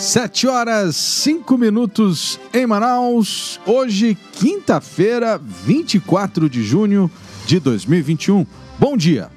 [0.00, 3.60] Sete horas, cinco minutos em Manaus.
[3.66, 7.10] Hoje, quinta-feira, 24 de junho
[7.44, 8.46] de 2021.
[8.78, 9.28] Bom dia.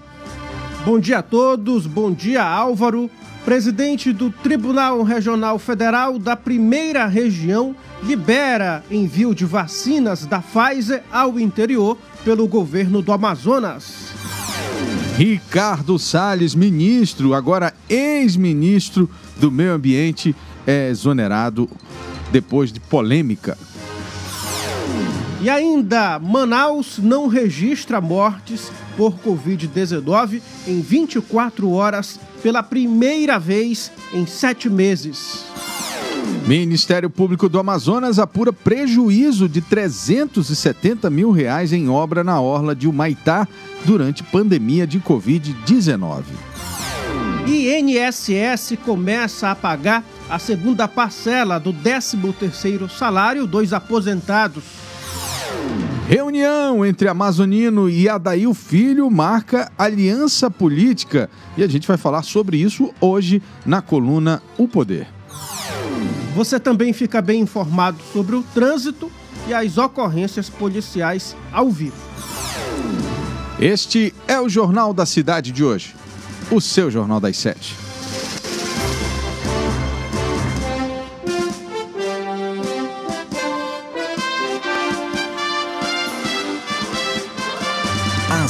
[0.85, 1.85] Bom dia a todos.
[1.85, 3.11] Bom dia, Álvaro.
[3.43, 11.37] Presidente do Tribunal Regional Federal da Primeira Região libera envio de vacinas da Pfizer ao
[11.37, 14.13] interior pelo governo do Amazonas.
[15.17, 20.33] Ricardo Salles, ministro, agora ex-ministro do Meio Ambiente,
[20.65, 21.69] é exonerado
[22.31, 23.57] depois de polêmica.
[25.41, 34.25] E ainda, Manaus não registra mortes por Covid-19 em 24 horas pela primeira vez em
[34.25, 35.43] sete meses.
[36.47, 42.87] Ministério Público do Amazonas apura prejuízo de 370 mil reais em obra na orla de
[42.87, 43.47] Humaitá
[43.85, 46.23] durante pandemia de Covid-19.
[47.47, 54.63] INSS começa a pagar a segunda parcela do 13º salário dos aposentados.
[56.07, 62.57] Reunião entre Amazonino e Adail Filho marca aliança política e a gente vai falar sobre
[62.57, 65.07] isso hoje na coluna O Poder.
[66.35, 69.11] Você também fica bem informado sobre o trânsito
[69.47, 71.95] e as ocorrências policiais ao vivo.
[73.59, 75.95] Este é o Jornal da Cidade de hoje,
[76.51, 77.75] o seu Jornal das Sete.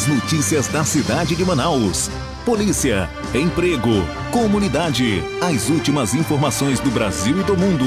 [0.04, 2.12] As notícias da cidade de Manaus.
[2.44, 3.90] Polícia, emprego,
[4.34, 5.24] comunidade.
[5.42, 7.86] As últimas informações do Brasil e do mundo.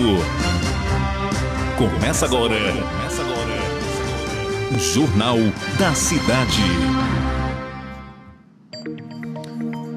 [1.76, 2.56] Começa agora.
[2.56, 4.78] Começa agora.
[4.78, 5.36] Jornal
[5.78, 6.62] da Cidade.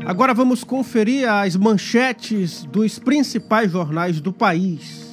[0.05, 5.09] Agora vamos conferir as manchetes dos principais jornais do país.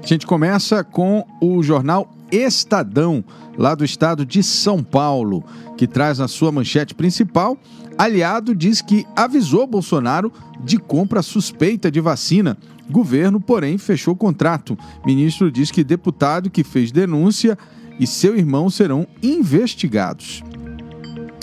[0.00, 3.24] A gente começa com o jornal Estadão,
[3.56, 5.44] lá do estado de São Paulo,
[5.76, 7.56] que traz na sua manchete principal:
[7.96, 10.32] aliado diz que avisou Bolsonaro
[10.62, 12.56] de compra suspeita de vacina.
[12.90, 14.78] Governo, porém, fechou contrato.
[15.04, 17.58] Ministro diz que deputado que fez denúncia
[17.98, 20.42] e seu irmão serão investigados.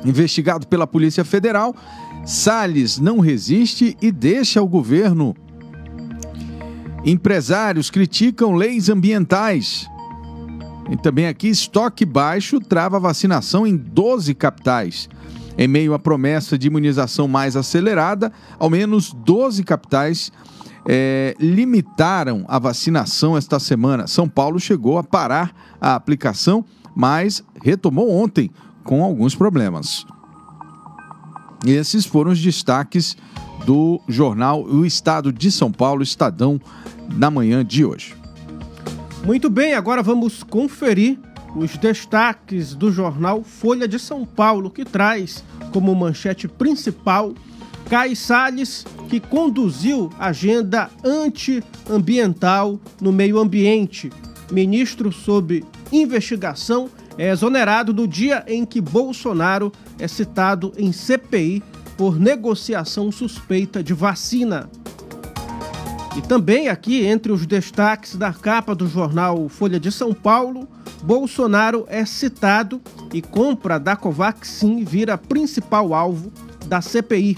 [0.05, 1.75] Investigado pela Polícia Federal,
[2.25, 5.35] Salles não resiste e deixa o governo.
[7.05, 9.89] Empresários criticam leis ambientais.
[10.89, 15.09] E também aqui, estoque baixo trava vacinação em 12 capitais.
[15.57, 20.31] Em meio à promessa de imunização mais acelerada, ao menos 12 capitais
[20.85, 24.07] é, limitaram a vacinação esta semana.
[24.07, 28.49] São Paulo chegou a parar a aplicação, mas retomou ontem
[28.83, 30.05] com alguns problemas.
[31.65, 33.15] Esses foram os destaques
[33.65, 36.59] do jornal O Estado de São Paulo, Estadão,
[37.15, 38.22] na manhã de hoje.
[39.23, 41.17] Muito bem, agora vamos conferir
[41.55, 45.41] os destaques do jornal Folha de São Paulo, que traz
[45.71, 47.33] como manchete principal
[47.89, 54.11] Cai Salles, que conduziu agenda antiambiental no meio ambiente.
[54.51, 61.63] Ministro sob investigação é exonerado no dia em que Bolsonaro é citado em CPI
[61.97, 64.69] por negociação suspeita de vacina.
[66.15, 70.67] E também aqui, entre os destaques da capa do jornal Folha de São Paulo,
[71.01, 72.79] Bolsonaro é citado
[73.11, 76.31] e compra da Covaxin vira principal alvo
[76.67, 77.37] da CPI.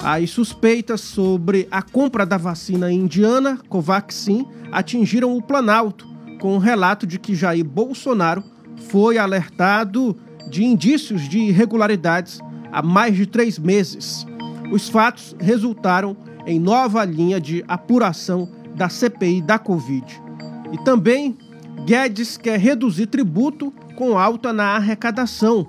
[0.00, 6.08] As suspeitas sobre a compra da vacina indiana Covaxin atingiram o Planalto,
[6.40, 8.42] com o um relato de que Jair Bolsonaro
[8.90, 10.16] foi alertado
[10.50, 12.40] de indícios de irregularidades
[12.72, 14.26] há mais de três meses.
[14.72, 16.16] Os fatos resultaram
[16.46, 20.20] em nova linha de apuração da CPI da Covid.
[20.72, 21.36] E também
[21.84, 25.66] Guedes quer reduzir tributo com alta na arrecadação,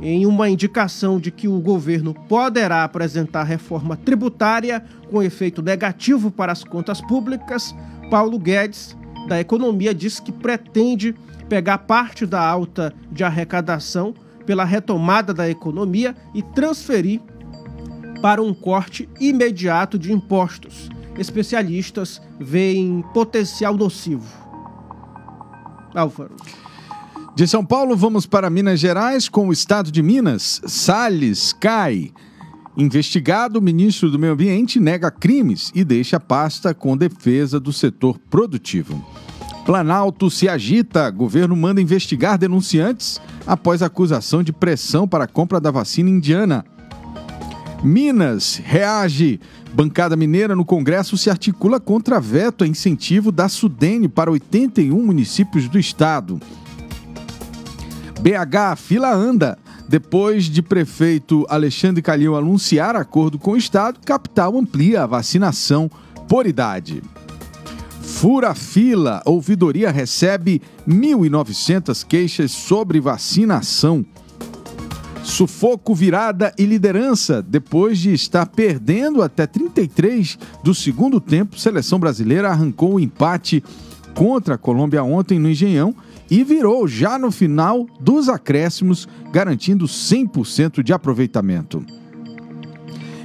[0.00, 6.52] em uma indicação de que o governo poderá apresentar reforma tributária com efeito negativo para
[6.52, 7.74] as contas públicas.
[8.10, 8.96] Paulo Guedes,
[9.26, 11.14] da Economia, diz que pretende
[11.48, 14.14] pegar parte da alta de arrecadação
[14.46, 17.20] pela retomada da economia e transferir
[18.20, 20.88] para um corte imediato de impostos.
[21.18, 24.26] Especialistas veem potencial nocivo.
[25.94, 26.36] Álvaro.
[27.34, 30.60] De São Paulo, vamos para Minas Gerais com o estado de Minas.
[30.66, 32.12] Salles cai.
[32.76, 38.18] Investigado, o ministro do Meio Ambiente nega crimes e deixa pasta com defesa do setor
[38.30, 39.04] produtivo.
[39.64, 41.10] Planalto se agita.
[41.10, 46.64] Governo manda investigar denunciantes após acusação de pressão para a compra da vacina indiana.
[47.82, 49.40] Minas reage.
[49.72, 55.68] Bancada mineira no Congresso se articula contra veto a incentivo da Sudene para 81 municípios
[55.68, 56.40] do estado.
[58.20, 59.58] BH, fila anda.
[59.88, 65.90] Depois de prefeito Alexandre Calil anunciar acordo com o Estado, capital amplia a vacinação
[66.28, 67.02] por idade.
[68.02, 74.04] Fura fila, ouvidoria recebe 1.900 queixas sobre vacinação.
[75.28, 77.42] Sufoco, virada e liderança.
[77.42, 83.62] Depois de estar perdendo até 33 do segundo tempo, seleção brasileira arrancou o empate
[84.14, 85.94] contra a Colômbia ontem no Engenhão
[86.30, 91.84] e virou já no final dos acréscimos, garantindo 100% de aproveitamento.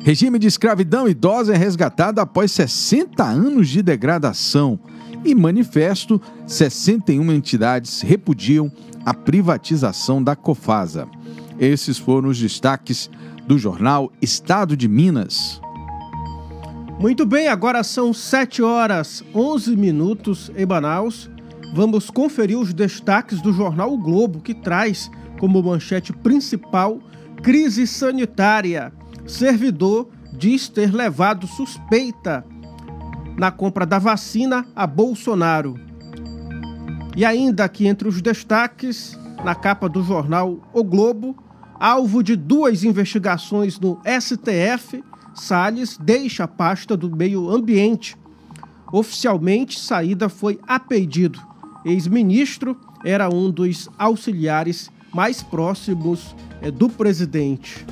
[0.03, 4.77] Regime de escravidão idosa é resgatado após 60 anos de degradação.
[5.23, 8.69] E manifesto, 61 entidades repudiam
[9.05, 11.07] a privatização da Cofasa.
[11.59, 13.09] Esses foram os destaques
[13.47, 15.61] do jornal Estado de Minas.
[16.99, 21.29] Muito bem, agora são 7 horas 11 minutos em Manaus.
[21.75, 25.09] Vamos conferir os destaques do jornal o Globo, que traz
[25.39, 26.99] como manchete principal
[27.41, 28.93] crise sanitária.
[29.25, 30.07] Servidor
[30.37, 32.45] diz ter levado suspeita
[33.37, 35.75] na compra da vacina a Bolsonaro.
[37.15, 41.35] E ainda aqui entre os destaques, na capa do jornal O Globo,
[41.83, 45.03] alvo de duas investigações no STF,
[45.35, 48.15] Salles deixa a pasta do meio ambiente.
[48.89, 51.41] Oficialmente, saída foi a pedido.
[51.83, 57.85] Ex-ministro era um dos auxiliares mais próximos é, do presidente.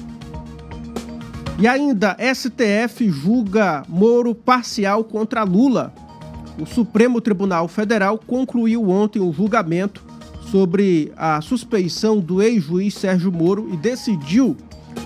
[1.60, 5.94] E ainda, STF julga Moro parcial contra Lula.
[6.58, 10.02] O Supremo Tribunal Federal concluiu ontem o julgamento
[10.52, 14.58] sobre a suspeição do ex-juiz Sérgio Moro e decidiu,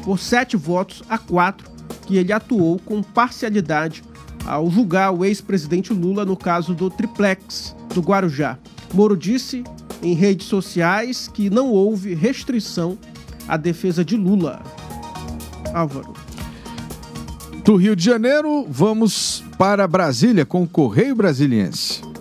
[0.03, 1.69] por sete votos a quatro,
[2.07, 4.03] que ele atuou com parcialidade
[4.43, 8.57] ao julgar o ex-presidente Lula no caso do triplex do Guarujá.
[8.93, 9.63] Moro disse
[10.01, 12.97] em redes sociais que não houve restrição
[13.47, 14.63] à defesa de Lula.
[15.73, 16.13] Álvaro.
[17.63, 22.14] Do Rio de Janeiro, vamos para Brasília com o Correio Brasiliense.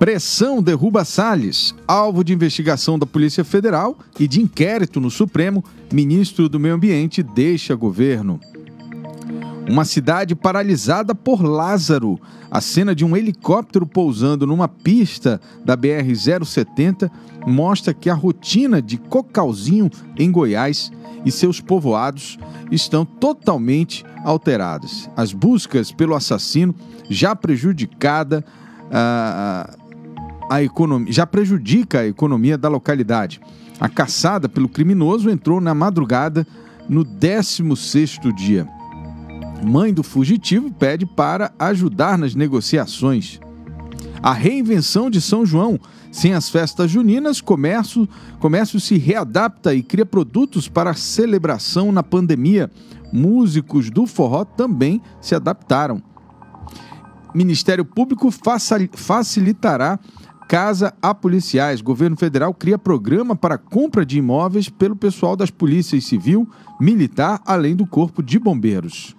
[0.00, 5.62] Pressão derruba Salles, alvo de investigação da Polícia Federal e de inquérito no Supremo.
[5.92, 8.40] Ministro do Meio Ambiente deixa governo.
[9.68, 12.18] Uma cidade paralisada por Lázaro.
[12.50, 17.10] A cena de um helicóptero pousando numa pista da BR-070
[17.46, 20.90] mostra que a rotina de Cocalzinho em Goiás
[21.26, 22.38] e seus povoados
[22.72, 25.10] estão totalmente alteradas.
[25.14, 26.74] As buscas pelo assassino
[27.10, 28.42] já prejudicada.
[28.86, 29.79] Uh,
[30.50, 33.40] a economia, já prejudica a economia da localidade.
[33.78, 36.44] A caçada pelo criminoso entrou na madrugada
[36.88, 38.68] no 16º dia.
[39.64, 43.38] Mãe do fugitivo pede para ajudar nas negociações.
[44.20, 45.78] A reinvenção de São João.
[46.10, 48.08] Sem as festas juninas, comércio,
[48.40, 52.68] comércio se readapta e cria produtos para celebração na pandemia.
[53.12, 56.02] Músicos do forró também se adaptaram.
[57.32, 58.28] Ministério Público
[58.96, 60.00] facilitará
[60.50, 61.80] casa a policiais.
[61.80, 66.44] Governo federal cria programa para compra de imóveis pelo pessoal das polícias civil,
[66.80, 69.14] militar, além do corpo de bombeiros.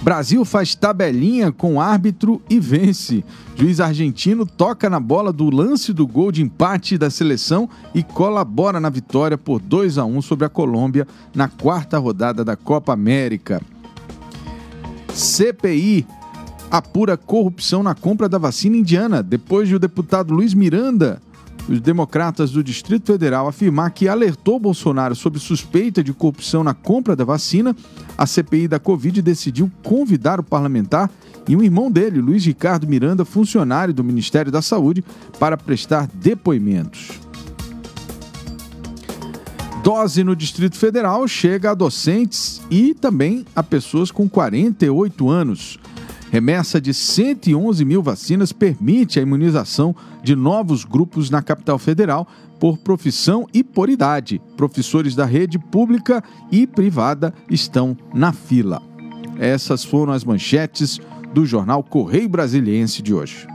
[0.00, 3.22] Brasil faz tabelinha com árbitro e vence.
[3.54, 8.80] Juiz argentino toca na bola do lance do gol de empate da seleção e colabora
[8.80, 13.60] na vitória por 2 a 1 sobre a Colômbia na quarta rodada da Copa América.
[15.12, 16.06] CPI
[16.72, 21.20] apura corrupção na compra da vacina indiana, depois de o deputado Luiz Miranda,
[21.68, 27.14] os democratas do Distrito Federal, afirmar que alertou Bolsonaro sobre suspeita de corrupção na compra
[27.14, 27.76] da vacina,
[28.16, 31.10] a CPI da Covid decidiu convidar o parlamentar
[31.46, 35.04] e um irmão dele, Luiz Ricardo Miranda, funcionário do Ministério da Saúde,
[35.38, 37.10] para prestar depoimentos.
[39.84, 45.81] Dose no Distrito Federal chega a docentes e também a pessoas com 48 anos.
[46.32, 52.26] Remessa de 111 mil vacinas permite a imunização de novos grupos na capital federal
[52.58, 54.40] por profissão e por idade.
[54.56, 58.80] Professores da rede pública e privada estão na fila.
[59.38, 60.98] Essas foram as manchetes
[61.34, 63.46] do jornal Correio Brasiliense de hoje.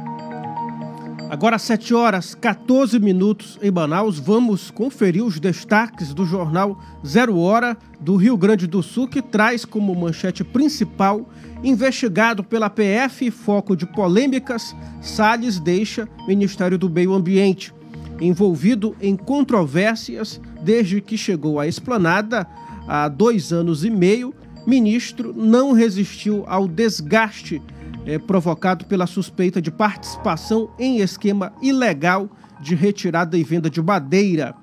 [1.30, 7.76] Agora, 7 horas 14 minutos em Manaus, vamos conferir os destaques do jornal Zero Hora
[8.00, 11.30] do Rio Grande do Sul, que traz como manchete principal:
[11.62, 17.74] investigado pela PF, foco de polêmicas, Salles deixa Ministério do Meio Ambiente.
[18.22, 22.48] Envolvido em controvérsias desde que chegou à esplanada,
[22.88, 24.34] há dois anos e meio,
[24.66, 27.62] ministro não resistiu ao desgaste
[28.08, 32.30] eh, provocado pela suspeita de participação em esquema ilegal
[32.62, 34.56] de retirada e venda de madeira.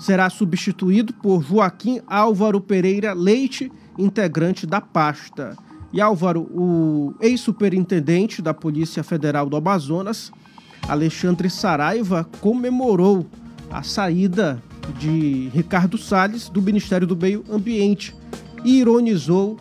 [0.00, 5.56] Será substituído por Joaquim Álvaro Pereira Leite, integrante da pasta.
[5.92, 10.32] E Álvaro, o ex-superintendente da Polícia Federal do Amazonas,
[10.88, 13.26] Alexandre Saraiva, comemorou
[13.70, 14.62] a saída
[14.98, 18.14] de Ricardo Salles do Ministério do Meio Ambiente
[18.64, 19.58] e ironizou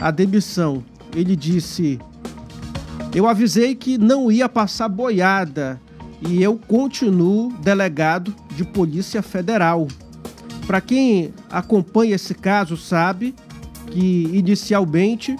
[0.00, 0.82] a demissão.
[1.14, 1.98] Ele disse:
[3.18, 5.80] Eu avisei que não ia passar boiada
[6.20, 9.88] e eu continuo delegado de Polícia Federal.
[10.68, 13.34] Para quem acompanha esse caso, sabe
[13.90, 15.34] que inicialmente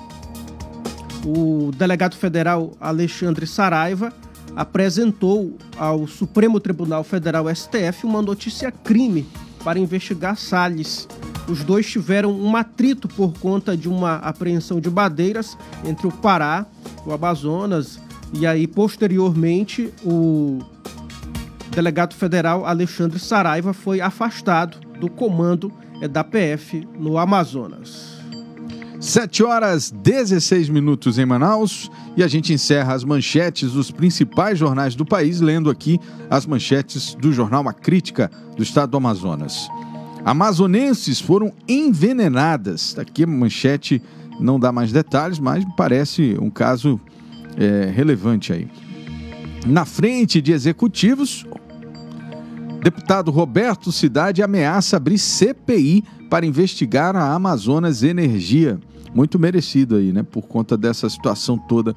[1.25, 4.13] o delegado federal Alexandre Saraiva
[4.57, 9.25] apresentou ao Supremo Tribunal Federal STF uma notícia crime
[9.63, 11.07] para investigar Salles.
[11.49, 16.67] Os dois tiveram um atrito por conta de uma apreensão de madeiras entre o Pará,
[17.07, 17.99] o Amazonas,
[18.35, 20.59] e aí posteriormente o
[21.71, 25.73] delegado federal Alexandre Saraiva foi afastado do comando
[26.11, 28.19] da PF no Amazonas.
[29.01, 34.97] 7 horas 16 minutos em Manaus e a gente encerra as manchetes dos principais jornais
[34.97, 39.69] do país, lendo aqui as manchetes do jornal A Crítica do estado do Amazonas.
[40.25, 42.97] Amazonenses foram envenenadas.
[42.99, 44.03] Aqui a manchete
[44.41, 47.01] não dá mais detalhes, mas parece um caso
[47.57, 48.69] é, relevante aí.
[49.67, 51.45] Na frente de executivos,
[52.83, 58.79] deputado Roberto Cidade ameaça abrir CPI para investigar a Amazonas Energia
[59.15, 60.23] muito merecido aí, né?
[60.23, 61.95] Por conta dessa situação toda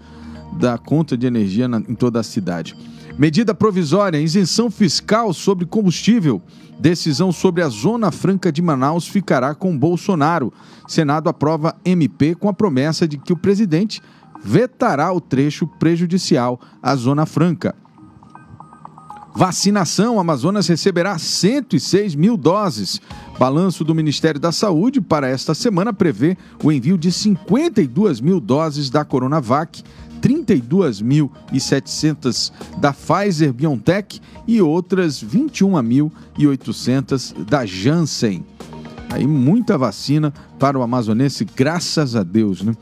[0.53, 2.75] da conta de energia na, em toda a cidade.
[3.17, 6.41] Medida provisória, isenção fiscal sobre combustível.
[6.79, 10.51] Decisão sobre a Zona Franca de Manaus ficará com Bolsonaro.
[10.87, 14.01] Senado aprova MP com a promessa de que o presidente
[14.43, 17.75] vetará o trecho prejudicial à Zona Franca.
[19.33, 22.99] Vacinação: Amazonas receberá 106 mil doses.
[23.39, 28.89] Balanço do Ministério da Saúde para esta semana prevê o envio de 52 mil doses
[28.89, 29.83] da Coronavac,
[30.21, 38.45] 32.700 da Pfizer BioNTech e outras 21.800 da Janssen.
[39.09, 42.73] Aí muita vacina para o amazonense, graças a Deus, né?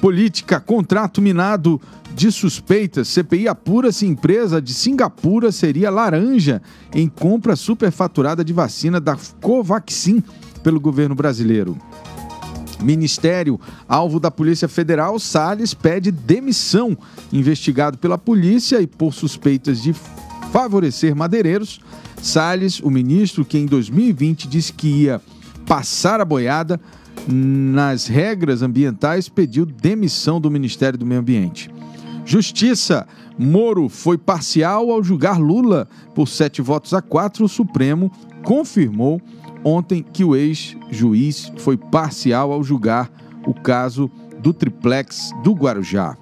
[0.00, 1.78] Política, contrato minado
[2.14, 6.62] de suspeitas, CPI apura se empresa de Singapura seria laranja
[6.94, 10.22] em compra superfaturada de vacina da Covaxin
[10.62, 11.76] pelo governo brasileiro.
[12.80, 16.96] Ministério, alvo da Polícia Federal, Salles pede demissão.
[17.32, 19.94] Investigado pela polícia e por suspeitas de
[20.52, 21.80] favorecer madeireiros,
[22.22, 25.20] Salles, o ministro que em 2020 disse que ia
[25.66, 26.80] passar a boiada
[27.26, 31.70] nas regras ambientais, pediu demissão do Ministério do Meio Ambiente.
[32.24, 33.06] Justiça.
[33.38, 37.44] Moro foi parcial ao julgar Lula por sete votos a quatro.
[37.44, 38.10] O Supremo
[38.42, 39.22] confirmou
[39.64, 43.10] ontem que o ex-juiz foi parcial ao julgar
[43.46, 44.10] o caso
[44.40, 46.16] do triplex do Guarujá.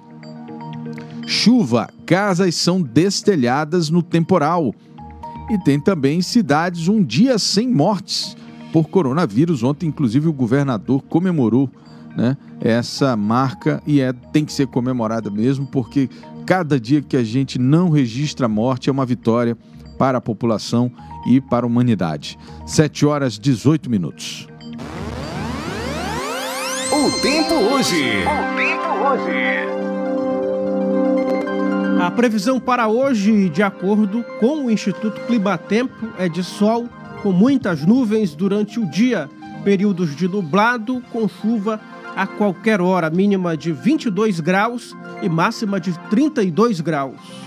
[1.25, 4.73] Chuva, casas são destelhadas no temporal.
[5.49, 8.35] E tem também cidades um dia sem mortes
[8.71, 9.63] por coronavírus.
[9.63, 11.69] Ontem, inclusive, o governador comemorou
[12.15, 16.09] né, essa marca e é, tem que ser comemorada mesmo, porque
[16.45, 19.57] cada dia que a gente não registra morte é uma vitória
[19.97, 20.91] para a população
[21.25, 22.37] e para a humanidade.
[22.65, 24.47] 7 horas 18 minutos.
[26.91, 28.03] O tempo hoje.
[28.23, 29.67] O tempo hoje.
[32.01, 36.87] A previsão para hoje, de acordo com o Instituto Climatempo, é de sol
[37.21, 39.29] com muitas nuvens durante o dia,
[39.63, 41.81] períodos de nublado com chuva
[42.15, 47.46] a qualquer hora, mínima de 22 graus e máxima de 32 graus.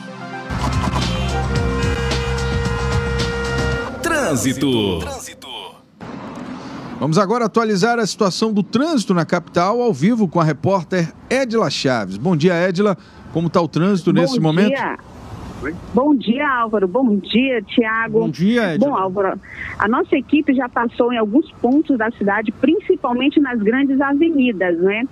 [4.31, 5.01] Trânsito.
[7.01, 11.69] Vamos agora atualizar a situação do trânsito na capital ao vivo com a repórter Edila
[11.69, 12.17] Chaves.
[12.17, 12.97] Bom dia, Edila.
[13.33, 14.43] Como está o trânsito Bom nesse dia.
[14.43, 14.71] momento?
[14.71, 14.99] Bom dia,
[16.41, 16.89] Álvaro.
[16.89, 18.21] Bom dia, Tiago.
[18.21, 18.87] Bom dia, Edna.
[18.87, 19.39] Bom, Álvaro,
[19.79, 25.03] a nossa equipe já passou em alguns pontos da cidade, principalmente nas grandes avenidas, né?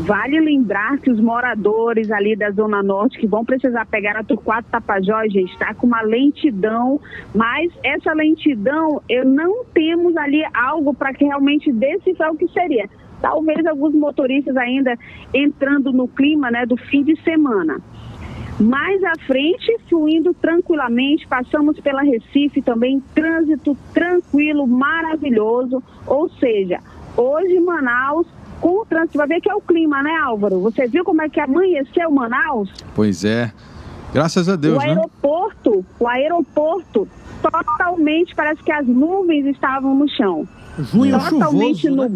[0.00, 4.68] Vale lembrar que os moradores ali da Zona Norte que vão precisar pegar a Turquato
[4.70, 7.00] Tapajós, gente, está com uma lentidão,
[7.34, 12.88] mas essa lentidão, eu não temos ali algo para que realmente decifrar o que seria.
[13.20, 14.96] Talvez alguns motoristas ainda
[15.34, 17.80] entrando no clima né, do fim de semana.
[18.60, 26.80] Mais à frente, fluindo tranquilamente, passamos pela Recife também, trânsito tranquilo, maravilhoso, ou seja,
[27.18, 28.28] Hoje, Manaus,
[28.60, 30.60] com o trânsito, vai ver que é o clima, né, Álvaro?
[30.60, 32.70] Você viu como é que amanheceu Manaus?
[32.94, 33.52] Pois é.
[34.14, 34.90] Graças a Deus, o né?
[34.90, 37.08] aeroporto, o aeroporto,
[37.42, 40.46] totalmente parece que as nuvens estavam no chão.
[40.78, 42.08] Junho totalmente chuvoso, né?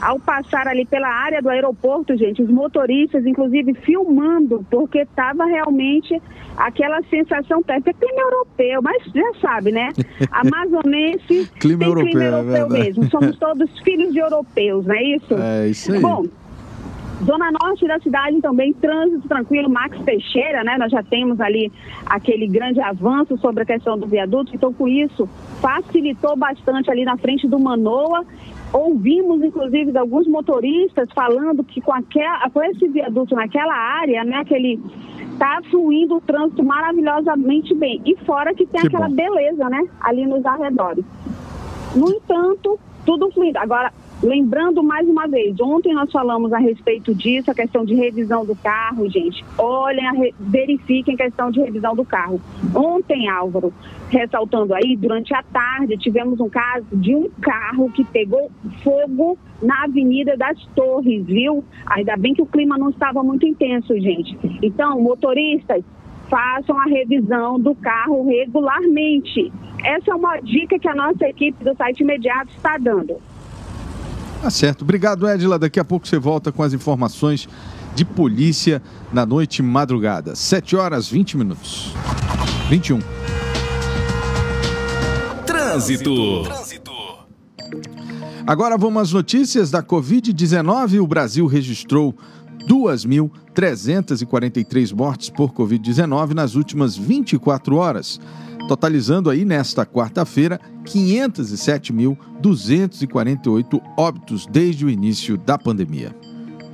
[0.00, 6.20] Ao passar ali pela área do aeroporto, gente, os motoristas, inclusive, filmando, porque estava realmente
[6.56, 7.90] aquela sensação térmica.
[7.90, 9.90] É clima europeu, mas já sabe, né?
[10.30, 12.72] Amazonense Clima tem europeu, clima é europeu verdade.
[12.72, 13.10] mesmo.
[13.10, 15.34] Somos todos filhos de europeus, não é isso?
[15.34, 16.00] É isso aí.
[16.00, 16.24] Bom,
[17.24, 20.76] Zona Norte da cidade também, trânsito tranquilo, Max Teixeira, né?
[20.78, 21.70] Nós já temos ali
[22.06, 25.28] aquele grande avanço sobre a questão do viaduto, então com isso
[25.60, 28.24] facilitou bastante ali na frente do Manoa.
[28.72, 34.36] Ouvimos, inclusive, de alguns motoristas falando que com, aquela, com esse viaduto naquela área, né,
[34.36, 34.80] aquele
[35.38, 38.00] tá fluindo o trânsito maravilhosamente bem.
[38.04, 39.14] E fora que tem Que aquela bom.
[39.14, 41.04] beleza, né, ali nos arredores.
[41.96, 43.58] No entanto, tudo fluindo.
[43.58, 48.44] Agora, lembrando mais uma vez, ontem nós falamos a respeito disso, a questão de revisão
[48.44, 49.44] do carro, gente.
[49.58, 52.40] Olhem, re- verifiquem a questão de revisão do carro.
[52.74, 53.72] Ontem, Álvaro,
[54.08, 58.50] ressaltando aí, durante a tarde, tivemos um caso de um carro que pegou
[58.82, 61.64] fogo na Avenida das Torres, viu?
[61.86, 64.38] Ainda bem que o clima não estava muito intenso, gente.
[64.62, 65.82] Então, motoristas,
[66.28, 69.52] façam a revisão do carro regularmente.
[69.84, 73.16] Essa é uma dica que a nossa equipe do site imediato está dando.
[74.42, 74.82] Tá certo.
[74.82, 75.58] Obrigado, Edila.
[75.58, 77.46] Daqui a pouco você volta com as informações
[77.94, 78.82] de polícia
[79.12, 80.34] na noite madrugada.
[80.34, 81.92] 7 horas 20 minutos.
[82.70, 83.00] 21.
[85.44, 86.44] Trânsito.
[88.46, 91.02] Agora vamos às notícias da Covid-19.
[91.02, 92.16] O Brasil registrou
[93.54, 98.20] 2.343 mortes por Covid-19 nas últimas 24 horas,
[98.68, 106.14] totalizando aí nesta quarta-feira 507.248 óbitos desde o início da pandemia.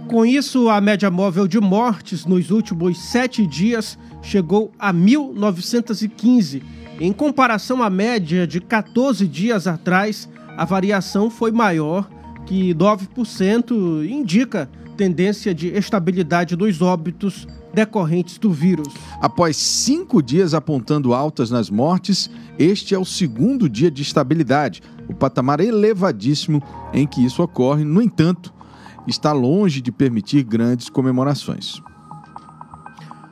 [0.09, 6.63] Com isso, a média móvel de mortes nos últimos sete dias chegou a 1.915.
[7.01, 12.09] Em comparação à média de 14 dias atrás, a variação foi maior,
[12.47, 18.89] que 9% indica tendência de estabilidade dos óbitos decorrentes do vírus.
[19.21, 25.15] Após cinco dias apontando altas nas mortes, este é o segundo dia de estabilidade, o
[25.15, 27.85] patamar elevadíssimo em que isso ocorre.
[27.85, 28.53] No entanto,
[29.07, 31.81] está longe de permitir grandes comemorações.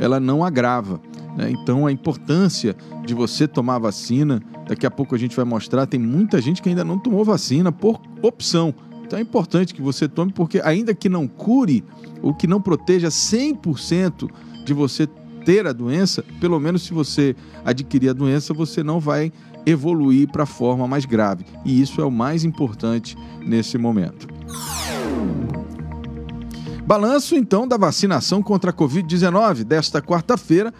[0.00, 1.00] ela não agrava.
[1.36, 1.52] Né?
[1.52, 2.74] Então, a importância
[3.06, 6.68] de você tomar vacina, daqui a pouco a gente vai mostrar, tem muita gente que
[6.68, 8.74] ainda não tomou vacina por opção.
[9.04, 11.84] Então, é importante que você tome, porque ainda que não cure,
[12.20, 14.28] ou que não proteja 100%
[14.66, 15.06] de você
[15.44, 19.32] ter a doença, pelo menos se você adquirir a doença, você não vai
[19.68, 21.44] evoluir para a forma mais grave.
[21.64, 24.26] E isso é o mais importante nesse momento.
[26.86, 30.72] Balanço então da vacinação contra a Covid-19 desta quarta-feira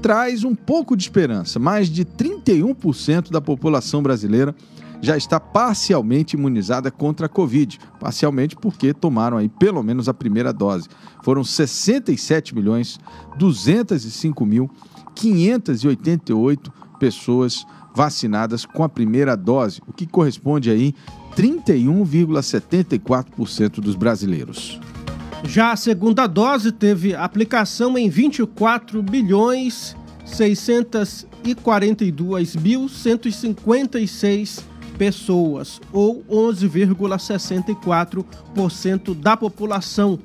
[0.00, 1.58] traz um pouco de esperança.
[1.58, 4.54] Mais de 31% da população brasileira
[5.00, 10.52] já está parcialmente imunizada contra a Covid, parcialmente porque tomaram aí pelo menos a primeira
[10.52, 10.88] dose.
[11.22, 12.98] Foram 67 milhões
[13.36, 14.70] 205 mil
[15.16, 20.94] 588 pessoas vacinadas com a primeira dose, o que corresponde aí
[21.34, 24.78] 31,74% dos brasileiros.
[25.44, 34.62] Já a segunda dose teve aplicação em 24 bilhões 642 mil 156
[34.98, 40.18] pessoas, ou 11,64% da população.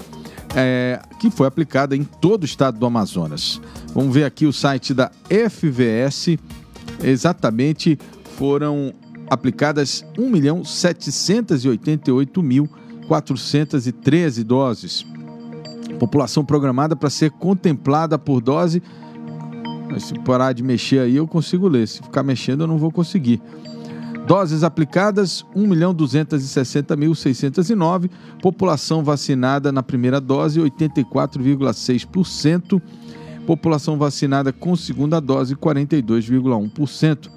[0.55, 3.61] é, que foi aplicada em todo o estado do Amazonas.
[3.93, 6.37] Vamos ver aqui o site da FVS.
[7.03, 7.99] Exatamente
[8.37, 8.93] foram
[9.29, 10.03] aplicadas
[13.09, 15.05] 1.788.413 doses.
[15.99, 18.81] População programada para ser contemplada por dose.
[19.89, 21.87] Mas se parar de mexer aí, eu consigo ler.
[21.87, 23.41] Se ficar mexendo, eu não vou conseguir.
[24.27, 28.11] Doses aplicadas, 1.260.609.
[28.41, 32.79] População vacinada na primeira dose, 84,6%.
[33.47, 37.31] População vacinada com segunda dose, 42,1%.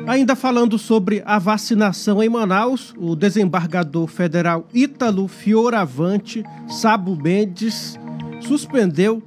[0.07, 7.99] Ainda falando sobre a vacinação em Manaus, o desembargador federal Ítalo Fioravante Sabo Mendes
[8.39, 9.21] suspendeu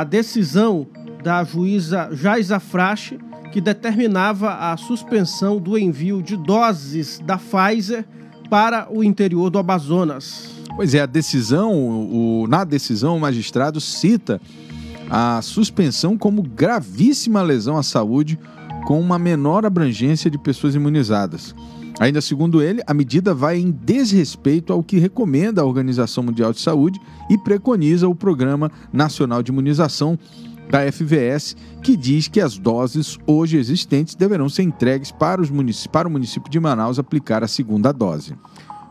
[0.00, 0.86] a decisão
[1.22, 3.18] da juíza Jaisa Frache,
[3.52, 8.06] que determinava a suspensão do envio de doses da Pfizer
[8.48, 10.50] para o interior do Amazonas.
[10.74, 14.40] Pois é, a decisão, o, na decisão, o magistrado cita
[15.10, 18.38] a suspensão como gravíssima lesão à saúde
[18.86, 21.54] com uma menor abrangência de pessoas imunizadas.
[22.00, 26.60] Ainda segundo ele, a medida vai em desrespeito ao que recomenda a Organização Mundial de
[26.60, 27.00] Saúde
[27.30, 30.18] e preconiza o Programa Nacional de Imunização
[30.70, 35.50] da FVS, que diz que as doses hoje existentes deverão ser entregues para, os
[35.86, 38.34] para o município de Manaus aplicar a segunda dose.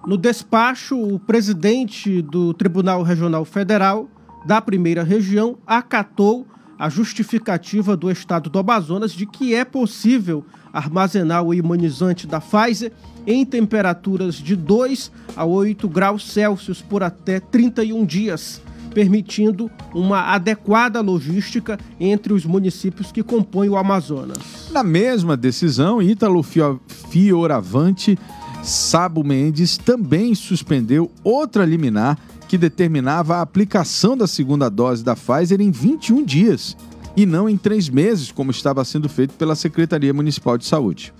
[0.05, 4.07] No despacho, o presidente do Tribunal Regional Federal
[4.45, 6.45] da primeira região acatou
[6.81, 12.91] a justificativa do estado do Amazonas de que é possível armazenar o imunizante da Pfizer
[13.27, 18.59] em temperaturas de 2 a 8 graus Celsius por até 31 dias,
[18.95, 24.39] permitindo uma adequada logística entre os municípios que compõem o Amazonas.
[24.71, 28.17] Na mesma decisão, Ítalo Fioravante
[28.63, 32.17] Sabo Mendes também suspendeu outra liminar
[32.51, 36.75] que determinava a aplicação da segunda dose da Pfizer em 21 dias
[37.15, 41.13] e não em três meses, como estava sendo feito pela Secretaria Municipal de Saúde.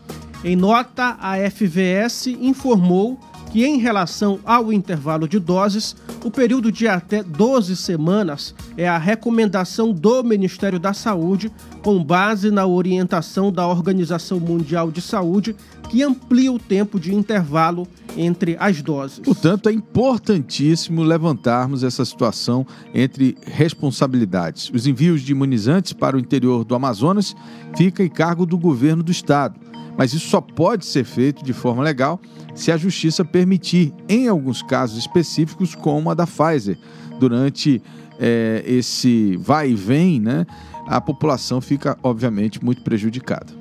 [0.44, 3.18] Em nota, a FVS informou
[3.52, 8.98] que, em relação ao intervalo de doses, o período de até 12 semanas é a
[8.98, 11.52] recomendação do Ministério da Saúde,
[11.84, 15.56] com base na orientação da Organização Mundial de Saúde,
[15.90, 17.86] que amplia o tempo de intervalo
[18.16, 19.20] entre as doses.
[19.20, 24.72] Portanto, é importantíssimo levantarmos essa situação entre responsabilidades.
[24.74, 27.36] Os envios de imunizantes para o interior do Amazonas
[27.76, 29.60] fica em cargo do governo do estado,
[29.98, 32.20] mas isso só pode ser feito de forma legal
[32.56, 36.78] se a justiça permitir, em alguns casos específicos, como a da Pfizer.
[37.20, 37.82] Durante
[38.20, 40.46] é, esse vai e vem, né,
[40.88, 43.54] a população fica, obviamente, muito prejudicada.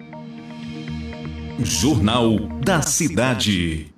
[1.58, 3.92] Jornal da Cidade.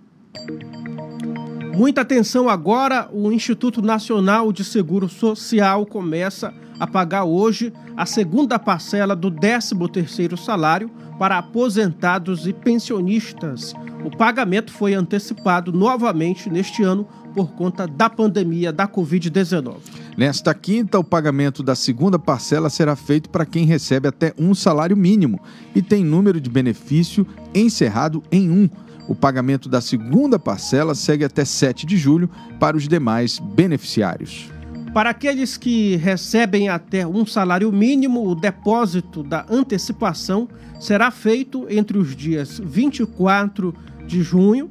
[1.75, 8.59] Muita atenção agora, o Instituto Nacional de Seguro Social começa a pagar hoje a segunda
[8.59, 10.91] parcela do 13º salário
[11.23, 13.73] para aposentados e pensionistas.
[14.05, 19.77] O pagamento foi antecipado novamente neste ano por conta da pandemia da Covid-19.
[20.17, 24.97] Nesta quinta, o pagamento da segunda parcela será feito para quem recebe até um salário
[24.97, 25.41] mínimo
[25.77, 28.69] e tem número de benefício encerrado em um.
[29.07, 34.51] O pagamento da segunda parcela segue até 7 de julho para os demais beneficiários.
[34.93, 40.47] Para aqueles que recebem até um salário mínimo, o depósito da antecipação
[40.79, 43.75] será feito entre os dias 24
[44.07, 44.71] de junho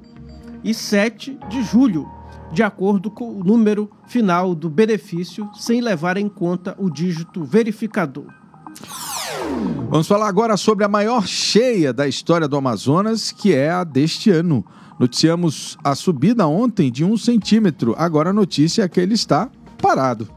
[0.63, 2.07] e 7 de julho,
[2.53, 8.27] de acordo com o número final do benefício, sem levar em conta o dígito verificador.
[9.89, 14.29] Vamos falar agora sobre a maior cheia da história do Amazonas, que é a deste
[14.29, 14.63] ano.
[14.99, 17.95] Noticiamos a subida ontem de um centímetro.
[17.97, 19.49] Agora a notícia é que ele está
[19.82, 20.28] parado.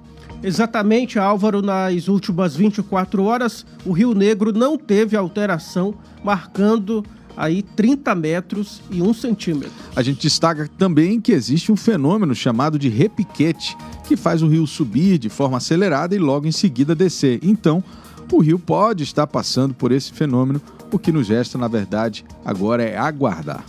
[0.42, 7.04] Exatamente, Álvaro, nas últimas 24 horas, o Rio Negro não teve alteração, marcando
[7.36, 9.72] aí 30 metros e 1 centímetro.
[9.96, 13.76] A gente destaca também que existe um fenômeno chamado de repiquete,
[14.06, 17.40] que faz o rio subir de forma acelerada e logo em seguida descer.
[17.42, 17.82] Então,
[18.30, 20.60] o rio pode estar passando por esse fenômeno,
[20.92, 23.64] o que nos resta, na verdade, agora é aguardar.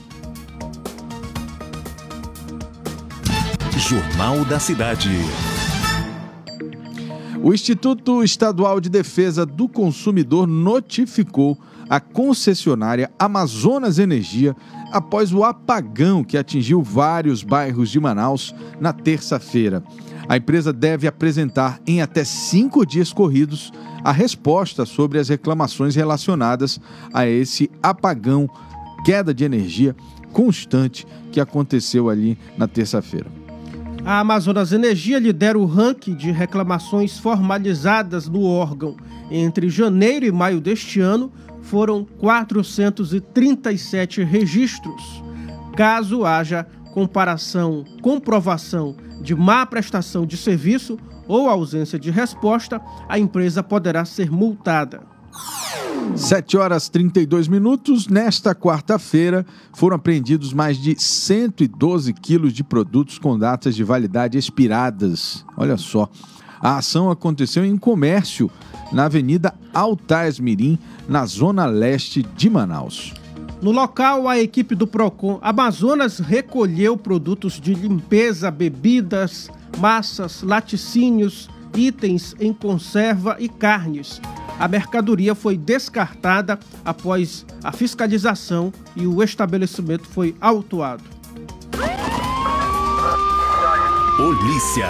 [3.78, 5.10] Jornal da Cidade.
[7.46, 11.56] O Instituto Estadual de Defesa do Consumidor notificou
[11.88, 14.56] a concessionária Amazonas Energia
[14.92, 19.84] após o apagão que atingiu vários bairros de Manaus na terça-feira.
[20.28, 23.72] A empresa deve apresentar em até cinco dias corridos
[24.04, 26.80] a resposta sobre as reclamações relacionadas
[27.14, 28.50] a esse apagão,
[29.06, 29.96] queda de energia
[30.34, 33.45] constante que aconteceu ali na terça-feira.
[34.06, 38.96] A Amazonas Energia lidera o ranking de reclamações formalizadas no órgão.
[39.32, 45.24] Entre janeiro e maio deste ano, foram 437 registros.
[45.76, 53.64] Caso haja comparação, comprovação de má prestação de serviço ou ausência de resposta, a empresa
[53.64, 55.02] poderá ser multada.
[56.16, 58.08] 7 horas 32 minutos.
[58.08, 65.46] Nesta quarta-feira, foram apreendidos mais de 112 quilos de produtos com datas de validade expiradas.
[65.58, 66.10] Olha só.
[66.62, 68.50] A ação aconteceu em comércio
[68.92, 73.14] na Avenida Altais Mirim, na zona leste de Manaus.
[73.62, 82.36] No local, a equipe do Procon Amazonas recolheu produtos de limpeza, bebidas, massas, laticínios, itens
[82.40, 84.22] em conserva e carnes
[84.60, 91.04] a mercadoria foi descartada após a fiscalização e o estabelecimento foi autuado.
[94.18, 94.88] Polícia.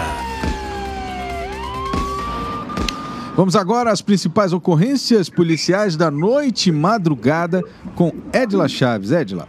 [3.34, 7.62] Vamos agora às principais ocorrências policiais da noite e madrugada
[7.94, 9.10] com Edila Chaves.
[9.10, 9.46] Edila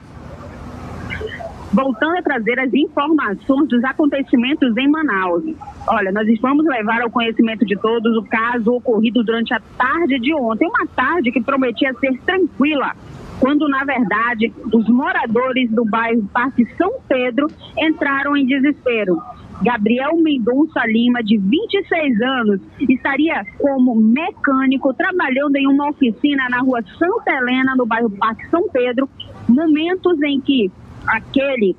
[1.71, 5.43] voltando a trazer as informações dos acontecimentos em Manaus.
[5.87, 10.33] Olha, nós vamos levar ao conhecimento de todos o caso ocorrido durante a tarde de
[10.33, 12.93] ontem, uma tarde que prometia ser tranquila,
[13.39, 19.21] quando na verdade os moradores do bairro Parque São Pedro entraram em desespero.
[19.61, 26.83] Gabriel Mendonça Lima, de 26 anos, estaria como mecânico trabalhando em uma oficina na rua
[26.97, 29.09] Santa Helena, no bairro Parque São Pedro,
[29.49, 30.71] momentos em que
[31.07, 31.75] aquele